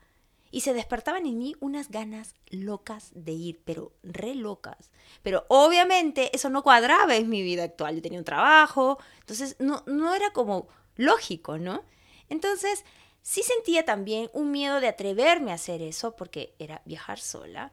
Y 0.53 0.61
se 0.61 0.73
despertaban 0.73 1.25
en 1.25 1.37
mí 1.37 1.55
unas 1.61 1.89
ganas 1.89 2.35
locas 2.49 3.11
de 3.15 3.31
ir, 3.31 3.61
pero 3.63 3.93
re 4.03 4.35
locas. 4.35 4.91
Pero 5.23 5.45
obviamente 5.47 6.29
eso 6.35 6.49
no 6.49 6.61
cuadraba 6.61 7.15
en 7.15 7.29
mi 7.29 7.41
vida 7.41 7.63
actual. 7.63 7.95
Yo 7.95 8.01
tenía 8.01 8.19
un 8.19 8.25
trabajo, 8.25 8.97
entonces 9.21 9.55
no, 9.59 9.83
no 9.85 10.13
era 10.13 10.33
como 10.33 10.67
lógico, 10.97 11.57
¿no? 11.57 11.83
Entonces 12.27 12.83
sí 13.21 13.43
sentía 13.43 13.85
también 13.85 14.29
un 14.33 14.51
miedo 14.51 14.81
de 14.81 14.89
atreverme 14.89 15.51
a 15.51 15.55
hacer 15.55 15.81
eso, 15.81 16.17
porque 16.17 16.53
era 16.59 16.81
viajar 16.85 17.19
sola. 17.19 17.71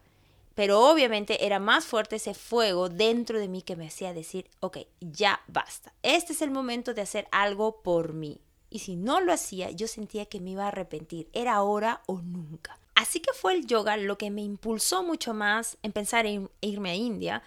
Pero 0.55 0.89
obviamente 0.89 1.45
era 1.45 1.59
más 1.59 1.85
fuerte 1.85 2.17
ese 2.17 2.33
fuego 2.33 2.89
dentro 2.89 3.39
de 3.39 3.47
mí 3.47 3.61
que 3.61 3.75
me 3.75 3.87
hacía 3.87 4.13
decir, 4.13 4.49
ok, 4.59 4.79
ya 4.99 5.41
basta. 5.47 5.93
Este 6.01 6.33
es 6.33 6.41
el 6.41 6.51
momento 6.51 6.93
de 6.93 7.01
hacer 7.01 7.27
algo 7.31 7.81
por 7.81 8.13
mí. 8.13 8.41
Y 8.69 8.79
si 8.79 8.95
no 8.95 9.19
lo 9.19 9.33
hacía, 9.33 9.71
yo 9.71 9.87
sentía 9.87 10.25
que 10.25 10.39
me 10.39 10.51
iba 10.51 10.65
a 10.65 10.69
arrepentir. 10.69 11.29
Era 11.33 11.55
ahora 11.55 12.01
o 12.05 12.21
nunca. 12.21 12.79
Así 12.95 13.19
que 13.19 13.33
fue 13.33 13.53
el 13.53 13.65
yoga 13.65 13.97
lo 13.97 14.17
que 14.17 14.29
me 14.29 14.41
impulsó 14.41 15.03
mucho 15.03 15.33
más 15.33 15.77
en 15.83 15.91
pensar 15.91 16.25
en 16.25 16.49
irme 16.61 16.91
a 16.91 16.95
India. 16.95 17.43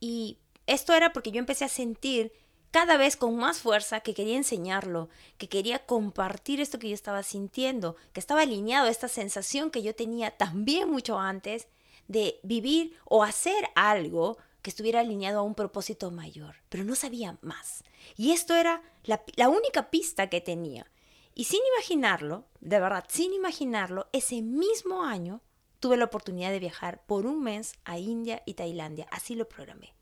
Y 0.00 0.38
esto 0.66 0.94
era 0.94 1.12
porque 1.12 1.32
yo 1.32 1.38
empecé 1.38 1.64
a 1.64 1.68
sentir 1.68 2.32
cada 2.70 2.96
vez 2.96 3.16
con 3.16 3.36
más 3.36 3.58
fuerza 3.58 4.00
que 4.00 4.14
quería 4.14 4.36
enseñarlo, 4.36 5.10
que 5.36 5.48
quería 5.48 5.84
compartir 5.84 6.60
esto 6.60 6.78
que 6.78 6.88
yo 6.88 6.94
estaba 6.94 7.22
sintiendo, 7.22 7.96
que 8.12 8.20
estaba 8.20 8.42
alineado 8.42 8.86
a 8.86 8.90
esta 8.90 9.08
sensación 9.08 9.70
que 9.70 9.82
yo 9.82 9.94
tenía 9.94 10.30
también 10.30 10.90
mucho 10.90 11.18
antes 11.18 11.68
de 12.08 12.40
vivir 12.42 12.96
o 13.04 13.24
hacer 13.24 13.68
algo 13.74 14.38
que 14.62 14.70
estuviera 14.70 15.00
alineado 15.00 15.40
a 15.40 15.42
un 15.42 15.54
propósito 15.54 16.10
mayor, 16.10 16.56
pero 16.68 16.84
no 16.84 16.94
sabía 16.94 17.36
más. 17.42 17.82
Y 18.16 18.30
esto 18.30 18.54
era 18.54 18.82
la, 19.04 19.48
única 19.48 19.90
pista 19.90 20.28
que 20.28 20.40
tenía. 20.40 20.90
Y 21.34 21.44
sin 21.44 21.60
imaginarlo, 21.74 22.46
de 22.60 22.78
verdad, 22.78 23.04
sin 23.08 23.32
imaginarlo, 23.32 24.08
ese 24.12 24.40
mismo 24.40 25.02
año 25.02 25.40
tuve 25.80 25.96
la 25.96 26.04
oportunidad 26.04 26.50
de 26.50 26.60
viajar 26.60 27.04
por 27.06 27.26
un 27.26 27.42
mes 27.42 27.74
a 27.84 27.98
India 27.98 28.42
y 28.46 28.54
Tailandia. 28.54 29.08
Así 29.10 29.34
lo 29.34 29.48
programé, 29.48 29.94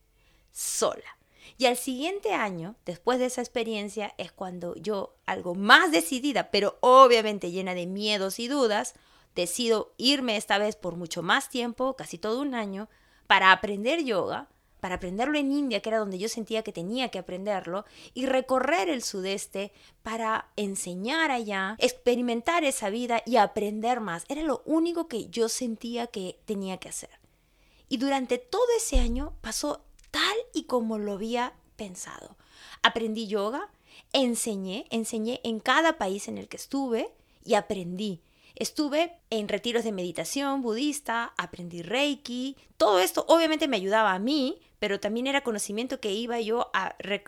sola. 0.53 1.17
Y 1.57 1.67
al 1.67 1.77
siguiente 1.77 2.35
año, 2.35 2.77
después 2.85 3.19
de 3.19 3.27
esa 3.27 3.41
experiencia, 3.41 4.15
es 4.19 4.31
cuando 4.31 4.75
yo, 4.77 5.17
algo 5.25 5.55
más 5.55 5.91
decidida, 5.91 6.51
pero 6.51 6.77
obviamente 6.81 7.51
llena 7.51 7.75
de 7.75 7.87
miedos 7.87 8.39
y 8.39 8.49
dudas, 8.49 8.95
decido 9.35 9.95
irme 9.97 10.37
esta 10.37 10.59
vez 10.59 10.77
por 10.77 10.97
mucho 10.97 11.23
más 11.23 11.49
tiempo, 11.49 11.97
casi 11.97 12.19
todo 12.19 12.41
un 12.41 12.55
año, 12.55 12.89
para 13.31 13.53
aprender 13.53 14.03
yoga, 14.03 14.49
para 14.81 14.97
aprenderlo 14.97 15.39
en 15.39 15.53
India, 15.53 15.79
que 15.79 15.89
era 15.89 16.01
donde 16.01 16.19
yo 16.19 16.29
sentía 16.29 16.65
que 16.65 16.73
tenía 16.73 17.11
que 17.11 17.21
aprenderlo, 17.21 17.85
y 18.13 18.27
recorrer 18.27 18.89
el 18.89 19.05
sudeste 19.05 19.71
para 20.03 20.49
enseñar 20.57 21.31
allá, 21.31 21.77
experimentar 21.79 22.65
esa 22.65 22.91
vida 22.91 23.23
y 23.25 23.37
aprender 23.37 24.01
más. 24.01 24.25
Era 24.29 24.43
lo 24.43 24.63
único 24.67 25.07
que 25.07 25.29
yo 25.29 25.49
sentía 25.49 26.09
que 26.09 26.41
tenía 26.45 26.79
que 26.79 26.89
hacer. 26.89 27.21
Y 27.89 27.99
durante 27.99 28.39
todo 28.39 28.67
ese 28.77 28.99
año 28.99 29.35
pasó 29.43 29.85
tal 30.11 30.37
y 30.53 30.65
como 30.65 30.99
lo 30.99 31.13
había 31.13 31.53
pensado. 31.77 32.37
Aprendí 32.83 33.29
yoga, 33.29 33.71
enseñé, 34.13 34.87
enseñé 34.91 35.41
en 35.45 35.61
cada 35.61 35.99
país 35.99 36.27
en 36.27 36.37
el 36.37 36.49
que 36.49 36.57
estuve 36.57 37.15
y 37.45 37.55
aprendí. 37.55 38.23
Estuve 38.55 39.19
en 39.31 39.49
retiros 39.49 39.85
de 39.85 39.93
meditación 39.93 40.63
budista, 40.63 41.33
aprendí 41.37 41.83
reiki, 41.83 42.57
todo 42.77 42.99
esto 42.99 43.25
obviamente 43.29 43.69
me 43.69 43.77
ayudaba 43.77 44.13
a 44.13 44.19
mí, 44.19 44.61
pero 44.79 45.01
también 45.01 45.27
era 45.27 45.43
conocimiento 45.43 46.01
que 46.01 46.13
iba 46.13 46.41
yo 46.41 46.71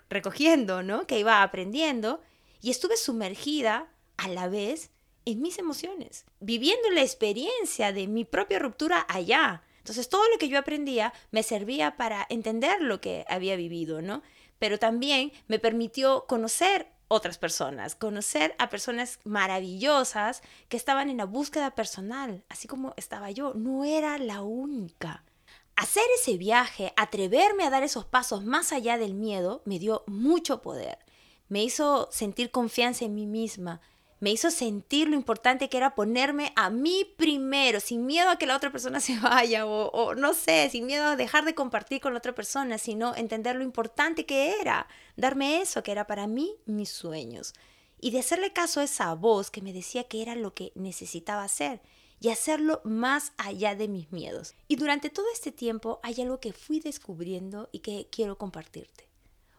recogiendo, 0.08 0.82
¿no? 0.82 1.06
Que 1.06 1.18
iba 1.18 1.42
aprendiendo 1.42 2.20
y 2.60 2.70
estuve 2.70 2.96
sumergida 2.96 3.88
a 4.16 4.28
la 4.28 4.48
vez 4.48 4.90
en 5.24 5.40
mis 5.40 5.58
emociones, 5.58 6.24
viviendo 6.40 6.90
la 6.90 7.02
experiencia 7.02 7.92
de 7.92 8.08
mi 8.08 8.24
propia 8.24 8.58
ruptura 8.58 9.06
allá. 9.08 9.62
Entonces 9.78 10.08
todo 10.08 10.22
lo 10.30 10.38
que 10.38 10.48
yo 10.48 10.58
aprendía 10.58 11.12
me 11.30 11.42
servía 11.42 11.96
para 11.96 12.26
entender 12.28 12.80
lo 12.80 13.00
que 13.00 13.24
había 13.28 13.56
vivido, 13.56 14.00
¿no? 14.00 14.22
Pero 14.58 14.78
también 14.78 15.32
me 15.48 15.58
permitió 15.58 16.24
conocer 16.26 16.91
otras 17.12 17.36
personas, 17.36 17.94
conocer 17.94 18.54
a 18.58 18.70
personas 18.70 19.20
maravillosas 19.24 20.42
que 20.68 20.78
estaban 20.78 21.10
en 21.10 21.18
la 21.18 21.26
búsqueda 21.26 21.74
personal, 21.74 22.42
así 22.48 22.66
como 22.66 22.94
estaba 22.96 23.30
yo, 23.30 23.52
no 23.54 23.84
era 23.84 24.16
la 24.16 24.42
única. 24.42 25.22
Hacer 25.76 26.04
ese 26.18 26.38
viaje, 26.38 26.94
atreverme 26.96 27.64
a 27.64 27.70
dar 27.70 27.82
esos 27.82 28.06
pasos 28.06 28.44
más 28.44 28.72
allá 28.72 28.96
del 28.96 29.12
miedo, 29.12 29.62
me 29.66 29.78
dio 29.78 30.04
mucho 30.06 30.62
poder. 30.62 30.98
Me 31.48 31.62
hizo 31.62 32.08
sentir 32.10 32.50
confianza 32.50 33.04
en 33.04 33.14
mí 33.14 33.26
misma, 33.26 33.82
me 34.22 34.30
hizo 34.30 34.52
sentir 34.52 35.08
lo 35.08 35.16
importante 35.16 35.68
que 35.68 35.76
era 35.76 35.96
ponerme 35.96 36.52
a 36.54 36.70
mí 36.70 37.04
primero, 37.16 37.80
sin 37.80 38.06
miedo 38.06 38.30
a 38.30 38.36
que 38.36 38.46
la 38.46 38.54
otra 38.54 38.70
persona 38.70 39.00
se 39.00 39.18
vaya 39.18 39.66
o, 39.66 40.14
no 40.14 40.32
sé, 40.32 40.68
sin 40.70 40.86
miedo 40.86 41.06
a 41.06 41.16
dejar 41.16 41.44
de 41.44 41.56
compartir 41.56 42.00
con 42.00 42.12
la 42.12 42.18
otra 42.18 42.32
persona, 42.32 42.78
sino 42.78 43.16
entender 43.16 43.56
lo 43.56 43.64
importante 43.64 44.24
que 44.24 44.60
era, 44.60 44.86
darme 45.16 45.60
eso 45.60 45.82
que 45.82 45.90
era 45.90 46.06
para 46.06 46.28
mí 46.28 46.54
mis 46.66 46.88
sueños. 46.88 47.52
Y 48.00 48.12
de 48.12 48.20
hacerle 48.20 48.52
caso 48.52 48.78
a 48.78 48.84
esa 48.84 49.12
voz 49.14 49.50
que 49.50 49.60
me 49.60 49.72
decía 49.72 50.04
que 50.04 50.22
era 50.22 50.36
lo 50.36 50.54
que 50.54 50.70
necesitaba 50.76 51.42
hacer 51.42 51.80
y 52.20 52.28
hacerlo 52.28 52.80
más 52.84 53.32
allá 53.38 53.74
de 53.74 53.88
mis 53.88 54.12
miedos. 54.12 54.54
Y 54.68 54.76
durante 54.76 55.10
todo 55.10 55.26
este 55.34 55.50
tiempo 55.50 55.98
hay 56.04 56.20
algo 56.20 56.38
que 56.38 56.52
fui 56.52 56.78
descubriendo 56.78 57.68
y 57.72 57.80
que 57.80 58.06
quiero 58.12 58.38
compartirte. 58.38 59.11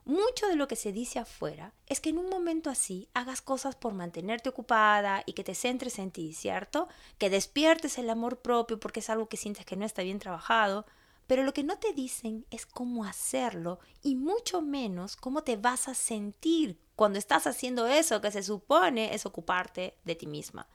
Mucho 0.05 0.47
de 0.47 0.57
lo 0.57 0.67
que 0.67 0.75
se 0.75 0.91
dice 0.91 1.19
afuera 1.19 1.73
es 1.87 2.01
que 2.01 2.09
en 2.09 2.17
un 2.17 2.29
momento 2.29 2.69
así 2.69 3.07
hagas 3.13 3.41
cosas 3.41 3.75
por 3.75 3.93
mantenerte 3.93 4.49
ocupada 4.49 5.23
y 5.25 5.31
que 5.31 5.45
te 5.45 5.55
centres 5.55 5.97
en 5.97 6.11
ti, 6.11 6.33
¿cierto? 6.33 6.89
Que 7.17 7.29
despiertes 7.29 7.97
el 7.97 8.09
amor 8.09 8.39
propio 8.39 8.81
porque 8.81 8.99
es 8.99 9.09
algo 9.09 9.29
que 9.29 9.37
sientes 9.37 9.65
que 9.65 9.77
no 9.77 9.85
está 9.85 10.03
bien 10.03 10.19
trabajado, 10.19 10.85
pero 11.25 11.43
lo 11.43 11.53
que 11.53 11.63
no 11.63 11.77
te 11.79 11.93
dicen 11.93 12.45
es 12.51 12.65
cómo 12.65 13.05
hacerlo 13.05 13.79
y 14.01 14.15
mucho 14.15 14.61
menos 14.61 15.15
cómo 15.15 15.43
te 15.43 15.55
vas 15.55 15.87
a 15.87 15.93
sentir 15.93 16.77
cuando 16.97 17.17
estás 17.17 17.47
haciendo 17.47 17.87
eso 17.87 18.19
que 18.19 18.31
se 18.31 18.43
supone 18.43 19.15
es 19.15 19.25
ocuparte 19.25 19.95
de 20.03 20.15
ti 20.15 20.27
misma. 20.27 20.67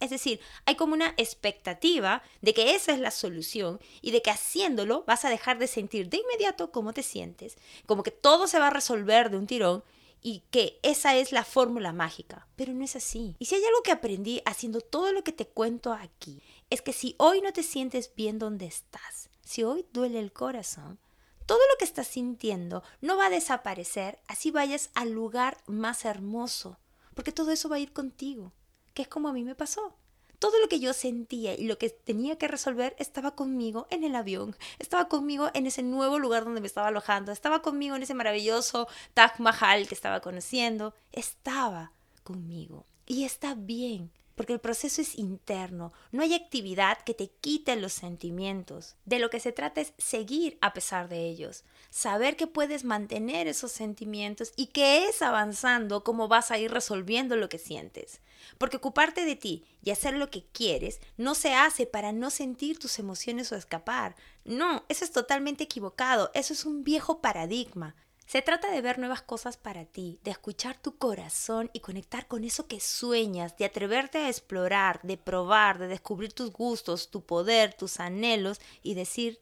Es 0.00 0.08
decir, 0.08 0.40
hay 0.64 0.76
como 0.76 0.94
una 0.94 1.14
expectativa 1.18 2.22
de 2.40 2.54
que 2.54 2.74
esa 2.74 2.92
es 2.92 2.98
la 2.98 3.10
solución 3.10 3.78
y 4.00 4.12
de 4.12 4.22
que 4.22 4.30
haciéndolo 4.30 5.04
vas 5.06 5.26
a 5.26 5.30
dejar 5.30 5.58
de 5.58 5.66
sentir 5.66 6.08
de 6.08 6.16
inmediato 6.16 6.72
cómo 6.72 6.94
te 6.94 7.02
sientes, 7.02 7.58
como 7.84 8.02
que 8.02 8.10
todo 8.10 8.46
se 8.46 8.58
va 8.58 8.68
a 8.68 8.70
resolver 8.70 9.30
de 9.30 9.36
un 9.36 9.46
tirón 9.46 9.84
y 10.22 10.42
que 10.50 10.78
esa 10.82 11.16
es 11.16 11.32
la 11.32 11.44
fórmula 11.44 11.92
mágica, 11.92 12.46
pero 12.56 12.72
no 12.72 12.82
es 12.82 12.96
así. 12.96 13.36
Y 13.38 13.44
si 13.44 13.54
hay 13.54 13.64
algo 13.64 13.82
que 13.82 13.92
aprendí 13.92 14.42
haciendo 14.46 14.80
todo 14.80 15.12
lo 15.12 15.22
que 15.22 15.32
te 15.32 15.46
cuento 15.46 15.92
aquí, 15.92 16.42
es 16.70 16.80
que 16.80 16.94
si 16.94 17.14
hoy 17.18 17.42
no 17.42 17.52
te 17.52 17.62
sientes 17.62 18.10
bien 18.14 18.38
donde 18.38 18.66
estás, 18.66 19.28
si 19.44 19.64
hoy 19.64 19.86
duele 19.92 20.18
el 20.18 20.32
corazón, 20.32 20.98
todo 21.44 21.60
lo 21.70 21.78
que 21.78 21.84
estás 21.84 22.06
sintiendo 22.06 22.82
no 23.02 23.16
va 23.18 23.26
a 23.26 23.30
desaparecer 23.30 24.18
así 24.28 24.50
vayas 24.50 24.90
al 24.94 25.10
lugar 25.10 25.58
más 25.66 26.06
hermoso, 26.06 26.78
porque 27.14 27.32
todo 27.32 27.50
eso 27.50 27.68
va 27.68 27.76
a 27.76 27.80
ir 27.80 27.92
contigo 27.92 28.52
que 28.94 29.02
es 29.02 29.08
como 29.08 29.28
a 29.28 29.32
mí 29.32 29.44
me 29.44 29.54
pasó. 29.54 29.94
Todo 30.38 30.58
lo 30.58 30.68
que 30.68 30.80
yo 30.80 30.94
sentía 30.94 31.54
y 31.54 31.66
lo 31.66 31.76
que 31.76 31.90
tenía 31.90 32.38
que 32.38 32.48
resolver 32.48 32.96
estaba 32.98 33.34
conmigo 33.34 33.86
en 33.90 34.04
el 34.04 34.14
avión, 34.14 34.56
estaba 34.78 35.06
conmigo 35.06 35.50
en 35.52 35.66
ese 35.66 35.82
nuevo 35.82 36.18
lugar 36.18 36.44
donde 36.44 36.62
me 36.62 36.66
estaba 36.66 36.88
alojando, 36.88 37.30
estaba 37.30 37.60
conmigo 37.60 37.94
en 37.94 38.02
ese 38.02 38.14
maravilloso 38.14 38.88
Taj 39.12 39.38
Mahal 39.38 39.86
que 39.86 39.94
estaba 39.94 40.20
conociendo, 40.20 40.94
estaba 41.12 41.92
conmigo. 42.22 42.86
Y 43.06 43.24
está 43.24 43.54
bien, 43.54 44.10
porque 44.40 44.54
el 44.54 44.58
proceso 44.58 45.02
es 45.02 45.18
interno, 45.18 45.92
no 46.12 46.22
hay 46.22 46.32
actividad 46.32 47.02
que 47.02 47.12
te 47.12 47.28
quite 47.28 47.76
los 47.76 47.92
sentimientos. 47.92 48.96
De 49.04 49.18
lo 49.18 49.28
que 49.28 49.38
se 49.38 49.52
trata 49.52 49.82
es 49.82 49.92
seguir 49.98 50.56
a 50.62 50.72
pesar 50.72 51.10
de 51.10 51.26
ellos, 51.26 51.62
saber 51.90 52.38
que 52.38 52.46
puedes 52.46 52.84
mantener 52.84 53.48
esos 53.48 53.70
sentimientos 53.70 54.54
y 54.56 54.68
que 54.68 55.04
es 55.04 55.20
avanzando 55.20 56.04
como 56.04 56.26
vas 56.26 56.50
a 56.50 56.56
ir 56.56 56.70
resolviendo 56.70 57.36
lo 57.36 57.50
que 57.50 57.58
sientes. 57.58 58.22
Porque 58.56 58.78
ocuparte 58.78 59.26
de 59.26 59.36
ti 59.36 59.66
y 59.82 59.90
hacer 59.90 60.14
lo 60.14 60.30
que 60.30 60.46
quieres 60.52 61.02
no 61.18 61.34
se 61.34 61.52
hace 61.52 61.84
para 61.84 62.12
no 62.12 62.30
sentir 62.30 62.78
tus 62.78 62.98
emociones 62.98 63.52
o 63.52 63.56
escapar. 63.56 64.16
No, 64.46 64.86
eso 64.88 65.04
es 65.04 65.12
totalmente 65.12 65.64
equivocado, 65.64 66.30
eso 66.32 66.54
es 66.54 66.64
un 66.64 66.82
viejo 66.82 67.20
paradigma. 67.20 67.94
Se 68.30 68.42
trata 68.42 68.70
de 68.70 68.80
ver 68.80 69.00
nuevas 69.00 69.22
cosas 69.22 69.56
para 69.56 69.84
ti, 69.84 70.20
de 70.22 70.30
escuchar 70.30 70.80
tu 70.80 70.96
corazón 70.96 71.68
y 71.72 71.80
conectar 71.80 72.28
con 72.28 72.44
eso 72.44 72.68
que 72.68 72.78
sueñas, 72.78 73.56
de 73.56 73.64
atreverte 73.64 74.18
a 74.18 74.28
explorar, 74.28 75.00
de 75.02 75.16
probar, 75.16 75.80
de 75.80 75.88
descubrir 75.88 76.32
tus 76.32 76.52
gustos, 76.52 77.10
tu 77.10 77.26
poder, 77.26 77.74
tus 77.74 77.98
anhelos 77.98 78.60
y 78.84 78.94
decir, 78.94 79.40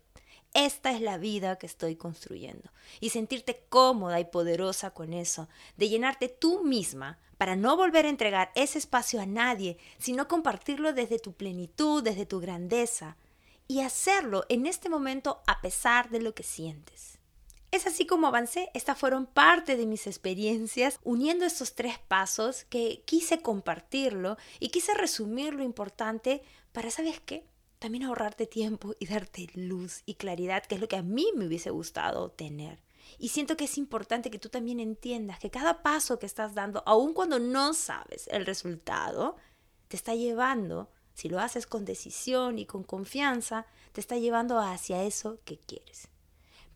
esta 0.54 0.90
es 0.90 1.02
la 1.02 1.18
vida 1.18 1.58
que 1.58 1.66
estoy 1.66 1.96
construyendo. 1.96 2.70
Y 2.98 3.10
sentirte 3.10 3.62
cómoda 3.68 4.20
y 4.20 4.24
poderosa 4.24 4.92
con 4.92 5.12
eso, 5.12 5.50
de 5.76 5.90
llenarte 5.90 6.30
tú 6.30 6.64
misma 6.64 7.18
para 7.36 7.56
no 7.56 7.76
volver 7.76 8.06
a 8.06 8.08
entregar 8.08 8.50
ese 8.54 8.78
espacio 8.78 9.20
a 9.20 9.26
nadie, 9.26 9.76
sino 9.98 10.28
compartirlo 10.28 10.94
desde 10.94 11.18
tu 11.18 11.34
plenitud, 11.34 12.02
desde 12.02 12.24
tu 12.24 12.40
grandeza, 12.40 13.18
y 13.66 13.82
hacerlo 13.82 14.46
en 14.48 14.64
este 14.64 14.88
momento 14.88 15.42
a 15.46 15.60
pesar 15.60 16.08
de 16.08 16.22
lo 16.22 16.34
que 16.34 16.42
sientes. 16.42 17.17
Es 17.70 17.86
así 17.86 18.06
como 18.06 18.26
avancé, 18.26 18.70
estas 18.72 18.98
fueron 18.98 19.26
parte 19.26 19.76
de 19.76 19.84
mis 19.84 20.06
experiencias 20.06 21.00
uniendo 21.04 21.44
estos 21.44 21.74
tres 21.74 21.98
pasos 21.98 22.64
que 22.64 23.02
quise 23.04 23.42
compartirlo 23.42 24.38
y 24.58 24.70
quise 24.70 24.94
resumir 24.94 25.52
lo 25.52 25.62
importante 25.62 26.42
para, 26.72 26.90
¿sabes 26.90 27.20
qué? 27.20 27.46
También 27.78 28.04
ahorrarte 28.04 28.46
tiempo 28.46 28.94
y 28.98 29.06
darte 29.06 29.48
luz 29.54 30.02
y 30.06 30.14
claridad, 30.14 30.64
que 30.64 30.76
es 30.76 30.80
lo 30.80 30.88
que 30.88 30.96
a 30.96 31.02
mí 31.02 31.28
me 31.36 31.46
hubiese 31.46 31.68
gustado 31.68 32.30
tener. 32.30 32.82
Y 33.18 33.28
siento 33.28 33.56
que 33.56 33.64
es 33.64 33.76
importante 33.76 34.30
que 34.30 34.38
tú 34.38 34.48
también 34.48 34.80
entiendas 34.80 35.38
que 35.38 35.50
cada 35.50 35.82
paso 35.82 36.18
que 36.18 36.26
estás 36.26 36.54
dando, 36.54 36.82
aun 36.86 37.12
cuando 37.12 37.38
no 37.38 37.74
sabes 37.74 38.28
el 38.28 38.46
resultado, 38.46 39.36
te 39.88 39.96
está 39.96 40.14
llevando, 40.14 40.90
si 41.12 41.28
lo 41.28 41.38
haces 41.38 41.66
con 41.66 41.84
decisión 41.84 42.58
y 42.58 42.64
con 42.64 42.82
confianza, 42.82 43.66
te 43.92 44.00
está 44.00 44.16
llevando 44.16 44.58
hacia 44.58 45.04
eso 45.04 45.38
que 45.44 45.58
quieres. 45.58 46.08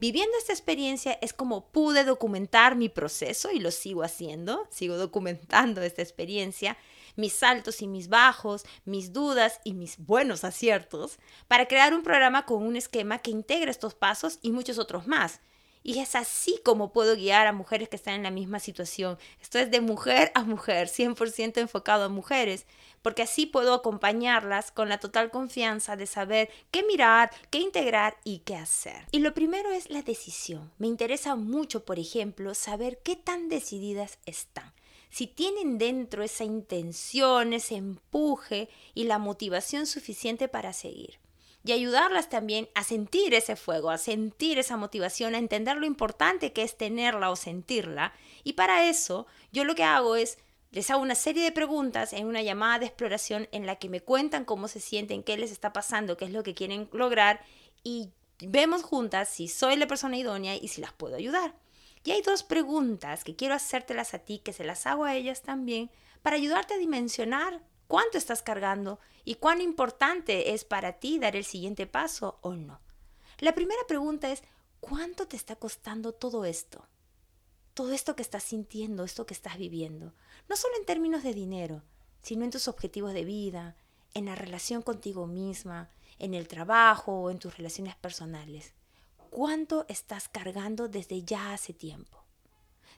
Viviendo 0.02 0.37
esta 0.37 0.52
experiencia 0.52 1.16
es 1.23 1.32
como 1.32 1.68
pude 1.68 2.02
documentar 2.02 2.75
mi 2.75 2.88
proceso 2.88 3.52
y 3.52 3.61
lo 3.61 3.71
sigo 3.71 4.02
haciendo, 4.02 4.66
sigo 4.68 4.97
documentando 4.97 5.80
esta 5.80 6.02
experiencia, 6.02 6.76
mis 7.14 7.35
saltos 7.35 7.82
y 7.82 7.87
mis 7.87 8.09
bajos, 8.09 8.64
mis 8.85 9.12
dudas 9.12 9.61
y 9.62 9.75
mis 9.75 9.99
buenos 9.99 10.42
aciertos, 10.42 11.21
para 11.47 11.68
crear 11.68 11.94
un 11.94 12.02
programa 12.02 12.47
con 12.47 12.64
un 12.64 12.75
esquema 12.75 13.21
que 13.21 13.30
integre 13.30 13.71
estos 13.71 13.94
pasos 13.94 14.40
y 14.42 14.50
muchos 14.50 14.76
otros 14.78 15.06
más 15.06 15.40
y 15.82 15.99
es 15.99 16.14
así 16.14 16.61
como 16.64 16.92
puedo 16.92 17.16
guiar 17.16 17.47
a 17.47 17.52
mujeres 17.52 17.88
que 17.88 17.97
están 17.97 18.14
en 18.14 18.23
la 18.23 18.30
misma 18.30 18.61
situación. 18.61 19.18
Esto 19.40 19.59
es 19.59 19.71
de 19.71 19.80
mujer 19.80 20.30
a 20.35 20.44
mujer, 20.44 20.88
100% 20.88 21.59
enfocado 21.59 22.04
a 22.04 22.09
mujeres, 22.09 22.66
porque 23.02 23.23
así 23.23 23.47
puedo 23.47 23.75
acompañarlas 23.75 24.71
con 24.71 24.88
la 24.88 24.99
total 24.99 25.30
confianza 25.30 25.97
de 25.97 26.06
saber 26.06 26.49
qué 26.71 26.82
mirar, 26.85 27.30
qué 27.50 27.59
integrar 27.59 28.16
y 28.25 28.38
qué 28.38 28.56
hacer. 28.56 29.06
Y 29.11 29.18
lo 29.18 29.35
primero 29.35 29.71
es 29.71 29.90
la 29.90 30.02
decisión. 30.02 30.73
Me 30.78 30.87
interesa 30.87 31.37
mucho, 31.37 31.85
por 31.85 31.99
ejemplo, 31.99 32.54
saber 32.54 32.99
qué 33.02 33.16
tan 33.16 33.49
decididas 33.49 34.18
están 34.26 34.73
si 35.11 35.26
tienen 35.26 35.76
dentro 35.76 36.23
esa 36.23 36.44
intención, 36.44 37.52
ese 37.52 37.76
empuje 37.76 38.71
y 38.94 39.04
la 39.04 39.18
motivación 39.18 39.87
suficiente 39.87 40.49
para 40.49 40.73
seguir 40.73 41.18
y 41.64 41.73
ayudarlas 41.73 42.28
también 42.28 42.68
a 42.75 42.82
sentir 42.82 43.35
ese 43.35 43.56
fuego, 43.56 43.90
a 43.90 43.99
sentir 43.99 44.59
esa 44.59 44.76
motivación, 44.76 45.35
a 45.35 45.38
entender 45.38 45.76
lo 45.76 45.87
importante 45.87 46.52
que 46.52 46.62
es 46.62 46.76
tenerla 46.76 47.30
o 47.30 47.37
sentirla. 47.37 48.12
Y 48.42 48.54
para 48.54 48.88
eso 48.88 49.26
yo 49.52 49.64
lo 49.64 49.75
que 49.75 49.85
hago 49.85 50.16
es 50.16 50.38
les 50.72 50.90
hago 50.90 51.02
una 51.02 51.14
serie 51.14 51.44
de 51.44 51.52
preguntas 51.52 52.14
en 52.14 52.26
una 52.26 52.40
llamada 52.40 52.78
de 52.78 52.86
exploración 52.86 53.46
en 53.52 53.66
la 53.66 53.76
que 53.76 53.90
me 53.90 54.00
cuentan 54.00 54.46
cómo 54.46 54.68
se 54.68 54.80
sienten, 54.80 55.22
qué 55.22 55.36
les 55.36 55.52
está 55.52 55.72
pasando, 55.72 56.16
qué 56.16 56.24
es 56.24 56.32
lo 56.32 56.42
que 56.42 56.54
quieren 56.54 56.88
lograr 56.92 57.44
y 57.84 58.08
vemos 58.40 58.82
juntas 58.82 59.28
si 59.28 59.48
soy 59.48 59.76
la 59.76 59.86
persona 59.86 60.16
idónea 60.16 60.56
y 60.56 60.68
si 60.68 60.80
las 60.80 60.94
puedo 60.94 61.14
ayudar. 61.14 61.54
Y 62.04 62.12
hay 62.12 62.22
dos 62.22 62.42
preguntas 62.42 63.22
que 63.22 63.36
quiero 63.36 63.54
hacértelas 63.54 64.14
a 64.14 64.20
ti, 64.20 64.38
que 64.38 64.54
se 64.54 64.64
las 64.64 64.86
hago 64.86 65.04
a 65.04 65.14
ellas 65.14 65.42
también, 65.42 65.90
para 66.22 66.36
ayudarte 66.36 66.74
a 66.74 66.78
dimensionar 66.78 67.62
cuánto 67.86 68.16
estás 68.16 68.42
cargando 68.42 68.98
y 69.24 69.34
cuán 69.36 69.60
importante 69.60 70.54
es 70.54 70.64
para 70.64 70.94
ti 70.94 71.18
dar 71.18 71.36
el 71.36 71.44
siguiente 71.44 71.86
paso 71.86 72.38
o 72.40 72.54
no. 72.54 72.80
La 73.38 73.54
primera 73.54 73.82
pregunta 73.86 74.32
es, 74.32 74.42
¿cuánto 74.80 75.28
te 75.28 75.36
está 75.36 75.54
costando 75.56 76.12
todo 76.12 76.46
esto? 76.46 76.88
Todo 77.74 77.92
esto 77.92 78.14
que 78.14 78.22
estás 78.22 78.42
sintiendo, 78.42 79.04
esto 79.04 79.24
que 79.24 79.34
estás 79.34 79.56
viviendo. 79.56 80.12
No 80.48 80.56
solo 80.56 80.74
en 80.78 80.84
términos 80.84 81.22
de 81.22 81.32
dinero, 81.32 81.82
sino 82.22 82.44
en 82.44 82.50
tus 82.50 82.68
objetivos 82.68 83.14
de 83.14 83.24
vida, 83.24 83.76
en 84.14 84.26
la 84.26 84.34
relación 84.34 84.82
contigo 84.82 85.26
misma, 85.26 85.90
en 86.18 86.35
el 86.35 86.48
trabajo 86.48 87.12
o 87.12 87.30
en 87.30 87.38
tus 87.38 87.56
relaciones 87.56 87.96
personales. 87.96 88.74
¿Cuánto 89.30 89.87
estás 89.88 90.28
cargando 90.28 90.88
desde 90.88 91.22
ya 91.22 91.54
hace 91.54 91.72
tiempo? 91.72 92.22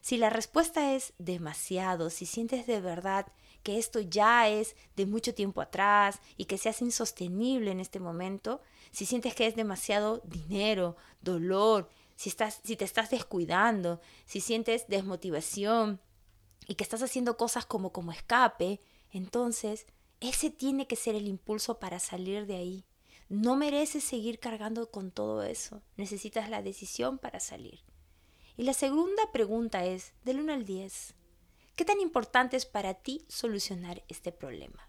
Si 0.00 0.18
la 0.18 0.28
respuesta 0.28 0.94
es 0.94 1.14
demasiado, 1.18 2.10
si 2.10 2.26
sientes 2.26 2.66
de 2.66 2.80
verdad 2.80 3.28
que 3.62 3.78
esto 3.78 4.00
ya 4.00 4.48
es 4.48 4.76
de 4.96 5.06
mucho 5.06 5.34
tiempo 5.34 5.62
atrás 5.62 6.20
y 6.37 6.44
que 6.44 6.58
se 6.58 6.74
insostenible 6.84 7.70
en 7.70 7.80
este 7.80 8.00
momento, 8.00 8.60
si 8.90 9.06
sientes 9.06 9.34
que 9.34 9.46
es 9.46 9.56
demasiado 9.56 10.20
dinero, 10.24 10.96
dolor, 11.22 11.88
si, 12.16 12.29
estás, 12.29 12.61
si 12.64 12.77
te 12.77 12.85
estás 12.85 13.11
descuidando, 13.11 14.00
si 14.24 14.40
sientes 14.40 14.87
desmotivación 14.88 16.00
y 16.66 16.74
que 16.74 16.85
estás 16.85 17.03
haciendo 17.03 17.37
cosas 17.37 17.66
como 17.66 17.92
como 17.92 18.12
escape, 18.12 18.81
entonces 19.11 19.87
ese 20.20 20.50
tiene 20.50 20.87
que 20.87 20.96
ser 20.96 21.14
el 21.14 21.27
impulso 21.27 21.79
para 21.79 21.98
salir 21.98 22.46
de 22.46 22.57
ahí. 22.57 22.85
No 23.29 23.57
mereces 23.57 24.05
seguir 24.05 24.38
cargando 24.38 24.90
con 24.90 25.11
todo 25.11 25.42
eso. 25.42 25.83
Necesitas 25.96 26.50
la 26.50 26.62
decisión 26.62 27.18
para 27.18 27.40
salir. 27.40 27.81
Y 28.57 28.64
la 28.64 28.74
segunda 28.74 29.33
pregunta 29.33 29.85
es, 29.85 30.12
del 30.24 30.40
1 30.40 30.53
al 30.53 30.64
10, 30.64 31.14
¿Qué 31.77 31.85
tan 31.85 32.00
importante 32.00 32.57
es 32.57 32.66
para 32.66 32.94
ti 32.94 33.24
solucionar 33.29 34.05
este 34.07 34.31
problema? 34.31 34.88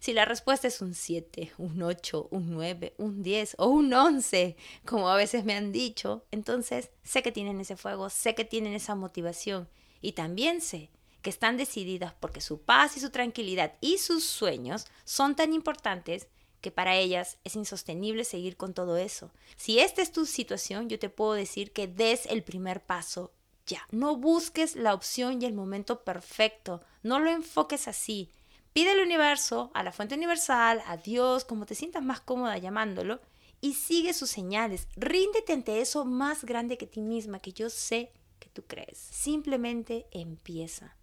Si 0.00 0.12
la 0.12 0.24
respuesta 0.24 0.68
es 0.68 0.80
un 0.80 0.94
7, 0.94 1.52
un 1.58 1.82
8, 1.82 2.28
un 2.30 2.52
9, 2.52 2.94
un 2.98 3.22
10 3.22 3.56
o 3.58 3.66
un 3.66 3.92
11, 3.92 4.56
como 4.84 5.08
a 5.08 5.16
veces 5.16 5.44
me 5.44 5.54
han 5.54 5.72
dicho, 5.72 6.24
entonces 6.30 6.90
sé 7.02 7.22
que 7.22 7.32
tienen 7.32 7.60
ese 7.60 7.76
fuego, 7.76 8.10
sé 8.10 8.34
que 8.34 8.44
tienen 8.44 8.74
esa 8.74 8.94
motivación 8.94 9.68
y 10.00 10.12
también 10.12 10.60
sé 10.60 10.90
que 11.22 11.30
están 11.30 11.56
decididas 11.56 12.14
porque 12.18 12.40
su 12.40 12.60
paz 12.60 12.96
y 12.96 13.00
su 13.00 13.10
tranquilidad 13.10 13.74
y 13.80 13.98
sus 13.98 14.24
sueños 14.24 14.86
son 15.04 15.36
tan 15.36 15.52
importantes 15.52 16.28
que 16.60 16.70
para 16.70 16.96
ellas 16.96 17.38
es 17.44 17.56
insostenible 17.56 18.24
seguir 18.24 18.56
con 18.56 18.74
todo 18.74 18.96
eso. 18.96 19.30
Si 19.56 19.80
esta 19.80 20.02
es 20.02 20.12
tu 20.12 20.26
situación, 20.26 20.88
yo 20.88 20.98
te 20.98 21.10
puedo 21.10 21.32
decir 21.32 21.72
que 21.72 21.88
des 21.88 22.26
el 22.26 22.42
primer 22.42 22.82
paso 22.82 23.32
ya. 23.66 23.86
No 23.90 24.16
busques 24.16 24.76
la 24.76 24.94
opción 24.94 25.40
y 25.40 25.44
el 25.44 25.54
momento 25.54 26.02
perfecto. 26.04 26.80
No 27.02 27.18
lo 27.18 27.30
enfoques 27.30 27.88
así. 27.88 28.30
Pide 28.72 28.92
al 28.92 29.00
universo, 29.00 29.70
a 29.74 29.82
la 29.82 29.92
fuente 29.92 30.14
universal, 30.14 30.82
a 30.86 30.96
Dios, 30.96 31.44
como 31.44 31.66
te 31.66 31.74
sientas 31.74 32.02
más 32.02 32.20
cómoda 32.20 32.56
llamándolo, 32.56 33.20
y 33.60 33.74
sigue 33.74 34.14
sus 34.14 34.30
señales. 34.30 34.88
Ríndete 34.96 35.52
ante 35.52 35.80
eso 35.80 36.04
más 36.04 36.44
grande 36.44 36.78
que 36.78 36.86
ti 36.86 37.00
misma, 37.00 37.38
que 37.38 37.52
yo 37.52 37.68
sé 37.68 38.12
que 38.38 38.48
tú 38.48 38.64
crees. 38.66 38.98
Simplemente 38.98 40.06
empieza. 40.10 40.96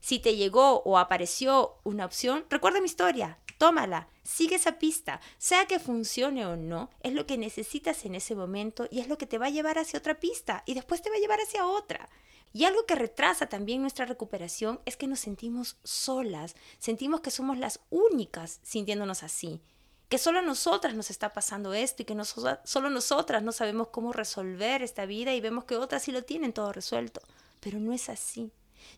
Si 0.00 0.18
te 0.18 0.36
llegó 0.36 0.82
o 0.84 0.98
apareció 0.98 1.78
una 1.82 2.04
opción, 2.04 2.44
recuerda 2.50 2.80
mi 2.80 2.86
historia, 2.86 3.38
tómala, 3.58 4.08
sigue 4.22 4.56
esa 4.56 4.78
pista, 4.78 5.20
sea 5.38 5.66
que 5.66 5.80
funcione 5.80 6.46
o 6.46 6.56
no, 6.56 6.90
es 7.02 7.12
lo 7.12 7.26
que 7.26 7.36
necesitas 7.36 8.04
en 8.04 8.14
ese 8.14 8.34
momento 8.34 8.86
y 8.90 9.00
es 9.00 9.08
lo 9.08 9.18
que 9.18 9.26
te 9.26 9.38
va 9.38 9.46
a 9.46 9.50
llevar 9.50 9.78
hacia 9.78 9.98
otra 9.98 10.20
pista 10.20 10.62
y 10.66 10.74
después 10.74 11.02
te 11.02 11.10
va 11.10 11.16
a 11.16 11.20
llevar 11.20 11.40
hacia 11.40 11.66
otra. 11.66 12.08
Y 12.52 12.64
algo 12.64 12.86
que 12.86 12.94
retrasa 12.94 13.48
también 13.48 13.82
nuestra 13.82 14.06
recuperación 14.06 14.80
es 14.86 14.96
que 14.96 15.06
nos 15.06 15.20
sentimos 15.20 15.76
solas, 15.84 16.56
sentimos 16.78 17.20
que 17.20 17.30
somos 17.30 17.58
las 17.58 17.80
únicas 17.90 18.60
sintiéndonos 18.62 19.22
así, 19.22 19.60
que 20.08 20.18
solo 20.18 20.38
a 20.38 20.42
nosotras 20.42 20.94
nos 20.94 21.10
está 21.10 21.32
pasando 21.32 21.74
esto 21.74 22.02
y 22.02 22.06
que 22.06 22.16
solo 22.64 22.90
nosotras 22.90 23.42
no 23.42 23.52
sabemos 23.52 23.88
cómo 23.88 24.12
resolver 24.12 24.82
esta 24.82 25.04
vida 25.04 25.34
y 25.34 25.40
vemos 25.40 25.64
que 25.64 25.76
otras 25.76 26.02
sí 26.02 26.12
lo 26.12 26.24
tienen 26.24 26.54
todo 26.54 26.72
resuelto, 26.72 27.20
pero 27.60 27.78
no 27.78 27.92
es 27.92 28.08
así. 28.08 28.50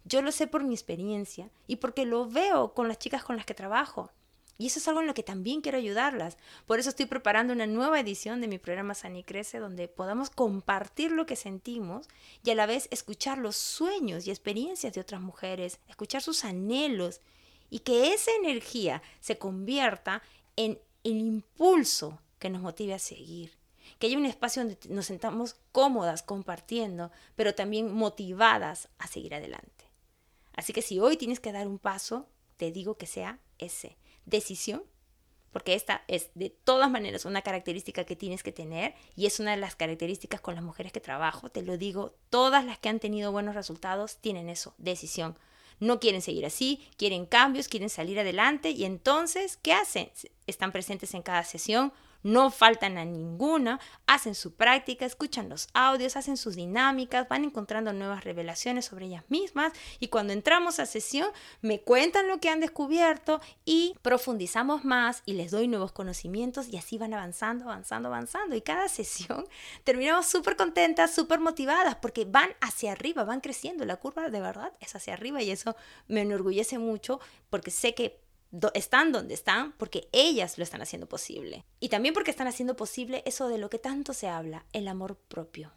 Yo 0.04 0.22
lo 0.22 0.30
sé 0.30 0.46
por 0.46 0.62
mi 0.62 0.74
experiencia 0.74 1.50
y 1.66 1.76
porque 1.76 2.06
lo 2.06 2.28
veo 2.28 2.74
con 2.74 2.86
las 2.86 2.98
chicas 2.98 3.24
con 3.24 3.36
las 3.36 3.46
que 3.46 3.54
trabajo. 3.54 4.10
Y 4.61 4.66
eso 4.66 4.79
es 4.79 4.87
algo 4.88 5.01
en 5.01 5.07
lo 5.07 5.14
que 5.14 5.23
también 5.23 5.62
quiero 5.62 5.79
ayudarlas. 5.79 6.37
Por 6.66 6.79
eso 6.79 6.90
estoy 6.90 7.07
preparando 7.07 7.55
una 7.55 7.66
nueva 7.66 7.99
edición 7.99 8.42
de 8.42 8.46
mi 8.46 8.59
programa 8.59 8.92
San 8.92 9.16
y 9.16 9.25
Crece, 9.25 9.59
donde 9.59 9.88
podamos 9.88 10.29
compartir 10.29 11.12
lo 11.12 11.25
que 11.25 11.35
sentimos 11.35 12.09
y 12.44 12.51
a 12.51 12.55
la 12.55 12.66
vez 12.66 12.87
escuchar 12.90 13.38
los 13.38 13.57
sueños 13.57 14.27
y 14.27 14.31
experiencias 14.31 14.92
de 14.92 15.01
otras 15.01 15.23
mujeres, 15.23 15.81
escuchar 15.88 16.20
sus 16.20 16.44
anhelos 16.44 17.23
y 17.70 17.79
que 17.79 18.12
esa 18.12 18.33
energía 18.33 19.01
se 19.20 19.38
convierta 19.38 20.23
en 20.57 20.79
el 21.05 21.16
impulso 21.16 22.20
que 22.38 22.51
nos 22.51 22.61
motive 22.61 22.92
a 22.92 22.99
seguir. 22.99 23.57
Que 23.99 24.09
haya 24.09 24.18
un 24.18 24.27
espacio 24.27 24.62
donde 24.62 24.79
nos 24.90 25.07
sentamos 25.07 25.57
cómodas 25.73 26.23
compartiendo, 26.23 27.11
pero 27.35 27.55
también 27.55 27.94
motivadas 27.94 28.90
a 28.99 29.07
seguir 29.07 29.35
adelante. 29.35 29.90
Así 30.55 30.75
que 30.75 30.83
si 30.83 31.01
hoy 31.01 31.16
tienes 31.16 31.40
que 31.40 31.51
dar 31.51 31.66
un 31.66 31.79
paso, 31.79 32.29
te 32.59 32.70
digo 32.70 32.99
que 32.99 33.07
sea 33.07 33.40
ese 33.57 33.96
decisión, 34.31 34.83
porque 35.53 35.75
esta 35.75 36.05
es 36.09 36.31
de 36.35 36.51
todas 36.51 36.90
maneras 36.90 37.25
una 37.25 37.43
característica 37.43 38.05
que 38.05 38.16
tienes 38.16 38.43
que 38.43 38.53
tener 38.53 38.95
y 39.16 39.27
es 39.27 39.40
una 39.40 39.51
de 39.51 39.57
las 39.57 39.75
características 39.75 40.40
con 40.40 40.55
las 40.55 40.64
mujeres 40.64 40.93
que 40.93 41.01
trabajo, 41.01 41.51
te 41.51 41.62
lo 41.62 41.77
digo, 41.77 42.14
todas 42.31 42.64
las 42.64 42.79
que 42.79 42.88
han 42.88 43.01
tenido 43.01 43.33
buenos 43.33 43.55
resultados 43.55 44.19
tienen 44.19 44.49
eso, 44.49 44.75
decisión. 44.79 45.37
No 45.81 45.99
quieren 45.99 46.23
seguir 46.23 46.45
así, 46.45 46.87
quieren 46.97 47.27
cambios, 47.27 47.69
quieren 47.69 47.88
salir 47.88 48.21
adelante 48.21 48.71
y 48.71 48.85
entonces, 48.85 49.57
¿qué 49.57 49.73
hacen? 49.73 50.11
Están 50.47 50.73
presentes 50.73 51.14
en 51.14 51.23
cada 51.23 51.43
sesión, 51.43 51.93
no 52.22 52.50
faltan 52.50 52.98
a 52.98 53.04
ninguna, 53.04 53.80
hacen 54.06 54.35
su 54.35 54.54
práctica, 54.54 55.06
escuchan 55.06 55.48
los 55.48 55.68
audios, 55.72 56.16
hacen 56.16 56.37
sus 56.37 56.56
dinámicas, 56.56 57.28
van 57.28 57.44
encontrando 57.44 57.92
nuevas 57.92 58.24
revelaciones 58.24 58.85
sobre 58.85 59.06
ellas 59.06 59.24
mismas 59.28 59.72
y 59.98 60.09
cuando 60.09 60.33
entramos 60.33 60.80
a 60.80 60.87
sesión 60.87 61.28
me 61.62 61.80
cuentan 61.80 62.28
lo 62.28 62.38
que 62.38 62.48
han 62.48 62.61
descubierto 62.61 63.40
y 63.64 63.94
profundizamos 64.02 64.85
más 64.85 65.22
y 65.26 65.35
les 65.35 65.50
doy 65.50 65.68
nuevos 65.68 65.92
conocimientos 65.92 66.68
y 66.68 66.76
así 66.76 66.98
van 66.98 67.14
avanzando, 67.14 67.64
avanzando, 67.64 68.09
avanzando. 68.09 68.56
Y 68.56 68.61
cada 68.61 68.88
sesión 68.88 69.46
terminamos 69.85 70.26
súper 70.26 70.56
contentas, 70.56 71.14
súper 71.14 71.40
motivadas 71.40 71.96
porque 71.96 72.24
van 72.24 72.50
hacia 72.61 72.92
arriba, 72.92 73.24
van 73.24 73.40
creciendo, 73.40 73.85
la 73.85 73.96
curva 73.96 74.28
de 74.28 74.40
verdad 74.40 74.72
es 74.80 74.94
hacia 74.94 75.14
arriba 75.14 75.42
y 75.42 75.50
eso 75.50 75.76
me 76.09 76.22
enorgullece 76.22 76.78
mucho 76.78 77.20
porque 77.48 77.70
sé 77.70 77.94
que 77.94 78.20
están 78.74 79.12
donde 79.12 79.34
están 79.34 79.72
porque 79.72 80.08
ellas 80.12 80.58
lo 80.58 80.64
están 80.64 80.82
haciendo 80.82 81.08
posible. 81.08 81.64
Y 81.78 81.88
también 81.88 82.14
porque 82.14 82.30
están 82.30 82.46
haciendo 82.46 82.76
posible 82.76 83.22
eso 83.26 83.48
de 83.48 83.58
lo 83.58 83.70
que 83.70 83.78
tanto 83.78 84.12
se 84.12 84.28
habla, 84.28 84.66
el 84.72 84.88
amor 84.88 85.16
propio. 85.16 85.72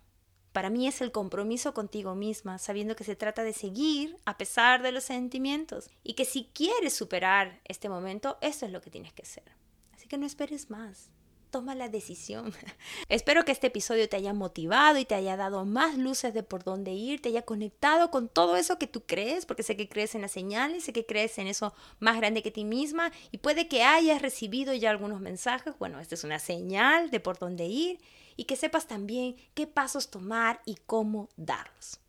Para 0.51 0.69
mí 0.69 0.87
es 0.87 1.01
el 1.01 1.11
compromiso 1.11 1.73
contigo 1.73 2.13
misma, 2.13 2.59
sabiendo 2.59 2.95
que 2.95 3.03
se 3.03 3.15
trata 3.15 3.43
de 3.43 3.53
seguir 3.53 4.17
a 4.25 4.37
pesar 4.37 4.83
de 4.83 4.91
los 4.91 5.03
sentimientos 5.03 5.89
y 6.03 6.13
que 6.13 6.25
si 6.25 6.45
quieres 6.53 6.93
superar 6.93 7.59
este 7.65 7.89
momento, 7.89 8.37
eso 8.41 8.65
es 8.65 8.71
lo 8.71 8.81
que 8.81 8.91
tienes 8.91 9.13
que 9.13 9.23
hacer. 9.23 9.55
Así 9.93 10.07
que 10.07 10.17
no 10.17 10.27
esperes 10.27 10.69
más 10.69 11.09
toma 11.53 11.75
la 11.75 11.87
decisión. 11.87 12.51
Espero 13.09 13.45
que 13.45 13.51
este 13.51 13.67
episodio 13.67 14.09
te 14.09 14.17
haya 14.17 14.33
motivado 14.33 14.97
y 14.97 15.05
te 15.05 15.13
haya 15.13 15.37
dado 15.37 15.65
más 15.65 15.99
luces 15.99 16.33
de 16.33 16.41
por 16.41 16.63
dónde 16.63 16.93
ir, 16.93 17.21
te 17.21 17.29
haya 17.29 17.43
conectado 17.43 18.09
con 18.09 18.27
todo 18.27 18.57
eso 18.57 18.79
que 18.79 18.87
tú 18.87 19.03
crees, 19.05 19.45
porque 19.45 19.61
sé 19.61 19.77
que 19.77 19.87
crees 19.87 20.15
en 20.15 20.23
las 20.23 20.31
señales, 20.31 20.83
sé 20.83 20.93
que 20.93 21.05
crees 21.05 21.37
en 21.37 21.45
eso 21.45 21.75
más 21.99 22.17
grande 22.17 22.41
que 22.41 22.49
ti 22.49 22.65
misma 22.65 23.11
y 23.29 23.37
puede 23.37 23.67
que 23.67 23.83
hayas 23.83 24.23
recibido 24.23 24.73
ya 24.73 24.89
algunos 24.89 25.21
mensajes. 25.21 25.75
Bueno, 25.77 25.99
esta 25.99 26.15
es 26.15 26.23
una 26.23 26.39
señal 26.39 27.11
de 27.11 27.19
por 27.19 27.37
dónde 27.37 27.65
ir 27.65 27.99
y 28.35 28.45
que 28.45 28.55
sepas 28.55 28.87
también 28.87 29.35
qué 29.53 29.67
pasos 29.67 30.09
tomar 30.09 30.59
y 30.65 30.77
cómo 30.87 31.29
darlos. 31.37 31.99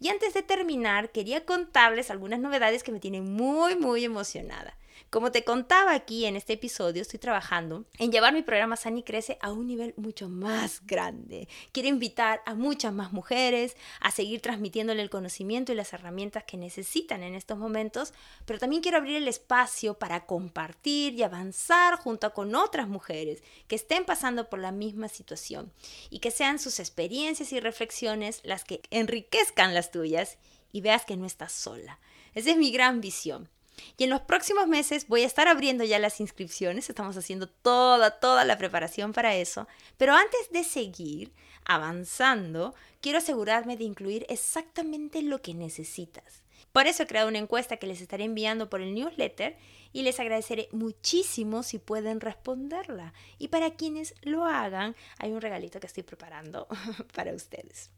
Y 0.00 0.08
antes 0.08 0.34
de 0.34 0.42
terminar, 0.42 1.12
quería 1.12 1.46
contarles 1.46 2.10
algunas 2.10 2.40
novedades 2.40 2.82
que 2.82 2.90
me 2.90 2.98
tienen 2.98 3.32
muy, 3.32 3.76
muy 3.76 4.04
emocionada. 4.04 4.76
Como 5.10 5.32
te 5.32 5.42
contaba 5.42 5.94
aquí 5.94 6.26
en 6.26 6.36
este 6.36 6.52
episodio, 6.52 7.00
estoy 7.00 7.18
trabajando 7.18 7.86
en 7.96 8.12
llevar 8.12 8.34
mi 8.34 8.42
programa 8.42 8.76
Sani 8.76 9.02
Crece 9.02 9.38
a 9.40 9.52
un 9.52 9.66
nivel 9.66 9.94
mucho 9.96 10.28
más 10.28 10.82
grande. 10.84 11.48
Quiero 11.72 11.88
invitar 11.88 12.42
a 12.44 12.54
muchas 12.54 12.92
más 12.92 13.10
mujeres 13.10 13.74
a 14.00 14.10
seguir 14.10 14.42
transmitiéndole 14.42 15.00
el 15.00 15.08
conocimiento 15.08 15.72
y 15.72 15.76
las 15.76 15.94
herramientas 15.94 16.44
que 16.44 16.58
necesitan 16.58 17.22
en 17.22 17.34
estos 17.34 17.56
momentos, 17.56 18.12
pero 18.44 18.58
también 18.58 18.82
quiero 18.82 18.98
abrir 18.98 19.16
el 19.16 19.28
espacio 19.28 19.94
para 19.94 20.26
compartir 20.26 21.14
y 21.14 21.22
avanzar 21.22 21.96
junto 21.96 22.34
con 22.34 22.54
otras 22.54 22.86
mujeres 22.86 23.42
que 23.66 23.76
estén 23.76 24.04
pasando 24.04 24.50
por 24.50 24.58
la 24.58 24.72
misma 24.72 25.08
situación 25.08 25.72
y 26.10 26.18
que 26.18 26.30
sean 26.30 26.58
sus 26.58 26.80
experiencias 26.80 27.54
y 27.54 27.60
reflexiones 27.60 28.42
las 28.44 28.62
que 28.62 28.82
enriquezcan 28.90 29.72
las 29.72 29.90
tuyas 29.90 30.36
y 30.70 30.82
veas 30.82 31.06
que 31.06 31.16
no 31.16 31.24
estás 31.24 31.52
sola. 31.52 31.98
Esa 32.34 32.50
es 32.50 32.58
mi 32.58 32.70
gran 32.70 33.00
visión. 33.00 33.48
Y 33.96 34.04
en 34.04 34.10
los 34.10 34.20
próximos 34.22 34.66
meses 34.66 35.08
voy 35.08 35.22
a 35.22 35.26
estar 35.26 35.48
abriendo 35.48 35.84
ya 35.84 35.98
las 35.98 36.20
inscripciones, 36.20 36.88
estamos 36.88 37.16
haciendo 37.16 37.48
toda, 37.48 38.18
toda 38.18 38.44
la 38.44 38.58
preparación 38.58 39.12
para 39.12 39.36
eso. 39.36 39.66
Pero 39.96 40.14
antes 40.14 40.50
de 40.50 40.64
seguir 40.64 41.32
avanzando, 41.64 42.74
quiero 43.00 43.18
asegurarme 43.18 43.76
de 43.76 43.84
incluir 43.84 44.26
exactamente 44.28 45.22
lo 45.22 45.42
que 45.42 45.54
necesitas. 45.54 46.42
Por 46.72 46.86
eso 46.86 47.02
he 47.02 47.06
creado 47.06 47.28
una 47.28 47.38
encuesta 47.38 47.78
que 47.78 47.86
les 47.86 48.00
estaré 48.00 48.24
enviando 48.24 48.68
por 48.68 48.80
el 48.80 48.94
newsletter 48.94 49.56
y 49.92 50.02
les 50.02 50.20
agradeceré 50.20 50.68
muchísimo 50.72 51.62
si 51.62 51.78
pueden 51.78 52.20
responderla. 52.20 53.14
Y 53.38 53.48
para 53.48 53.72
quienes 53.72 54.14
lo 54.22 54.44
hagan, 54.44 54.94
hay 55.18 55.32
un 55.32 55.40
regalito 55.40 55.80
que 55.80 55.86
estoy 55.86 56.02
preparando 56.02 56.68
para 57.14 57.34
ustedes. 57.34 57.90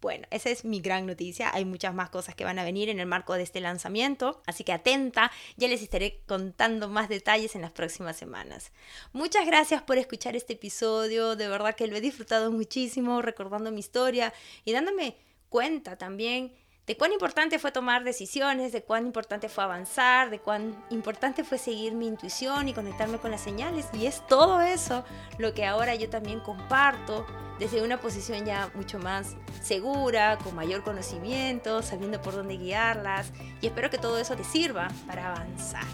Bueno, 0.00 0.26
esa 0.30 0.50
es 0.50 0.64
mi 0.64 0.80
gran 0.80 1.06
noticia. 1.06 1.50
Hay 1.52 1.64
muchas 1.64 1.92
más 1.92 2.08
cosas 2.10 2.34
que 2.36 2.44
van 2.44 2.58
a 2.58 2.64
venir 2.64 2.88
en 2.88 3.00
el 3.00 3.06
marco 3.06 3.34
de 3.34 3.42
este 3.42 3.60
lanzamiento, 3.60 4.42
así 4.46 4.62
que 4.62 4.72
atenta, 4.72 5.32
ya 5.56 5.66
les 5.66 5.82
estaré 5.82 6.20
contando 6.26 6.88
más 6.88 7.08
detalles 7.08 7.56
en 7.56 7.62
las 7.62 7.72
próximas 7.72 8.16
semanas. 8.16 8.70
Muchas 9.12 9.44
gracias 9.46 9.82
por 9.82 9.98
escuchar 9.98 10.36
este 10.36 10.52
episodio, 10.52 11.34
de 11.34 11.48
verdad 11.48 11.74
que 11.74 11.88
lo 11.88 11.96
he 11.96 12.00
disfrutado 12.00 12.52
muchísimo, 12.52 13.22
recordando 13.22 13.72
mi 13.72 13.80
historia 13.80 14.32
y 14.64 14.72
dándome 14.72 15.16
cuenta 15.48 15.96
también 15.96 16.52
de 16.88 16.96
cuán 16.96 17.12
importante 17.12 17.58
fue 17.58 17.70
tomar 17.70 18.02
decisiones, 18.02 18.72
de 18.72 18.82
cuán 18.82 19.04
importante 19.04 19.50
fue 19.50 19.62
avanzar, 19.62 20.30
de 20.30 20.38
cuán 20.38 20.82
importante 20.88 21.44
fue 21.44 21.58
seguir 21.58 21.92
mi 21.92 22.06
intuición 22.06 22.66
y 22.66 22.72
conectarme 22.72 23.18
con 23.18 23.30
las 23.30 23.42
señales. 23.42 23.86
Y 23.92 24.06
es 24.06 24.26
todo 24.26 24.62
eso 24.62 25.04
lo 25.36 25.52
que 25.52 25.66
ahora 25.66 25.94
yo 25.94 26.08
también 26.08 26.40
comparto 26.40 27.26
desde 27.58 27.82
una 27.82 28.00
posición 28.00 28.46
ya 28.46 28.70
mucho 28.74 28.98
más 28.98 29.36
segura, 29.62 30.38
con 30.38 30.54
mayor 30.54 30.82
conocimiento, 30.82 31.82
sabiendo 31.82 32.22
por 32.22 32.34
dónde 32.34 32.56
guiarlas. 32.56 33.32
Y 33.60 33.66
espero 33.66 33.90
que 33.90 33.98
todo 33.98 34.16
eso 34.18 34.34
te 34.34 34.44
sirva 34.44 34.88
para 35.06 35.28
avanzar. 35.28 35.84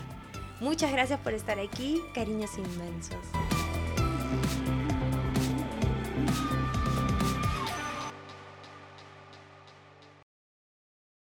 Muchas 0.60 0.92
gracias 0.92 1.18
por 1.18 1.34
estar 1.34 1.58
aquí, 1.58 2.00
cariños 2.14 2.56
inmensos. 2.56 3.18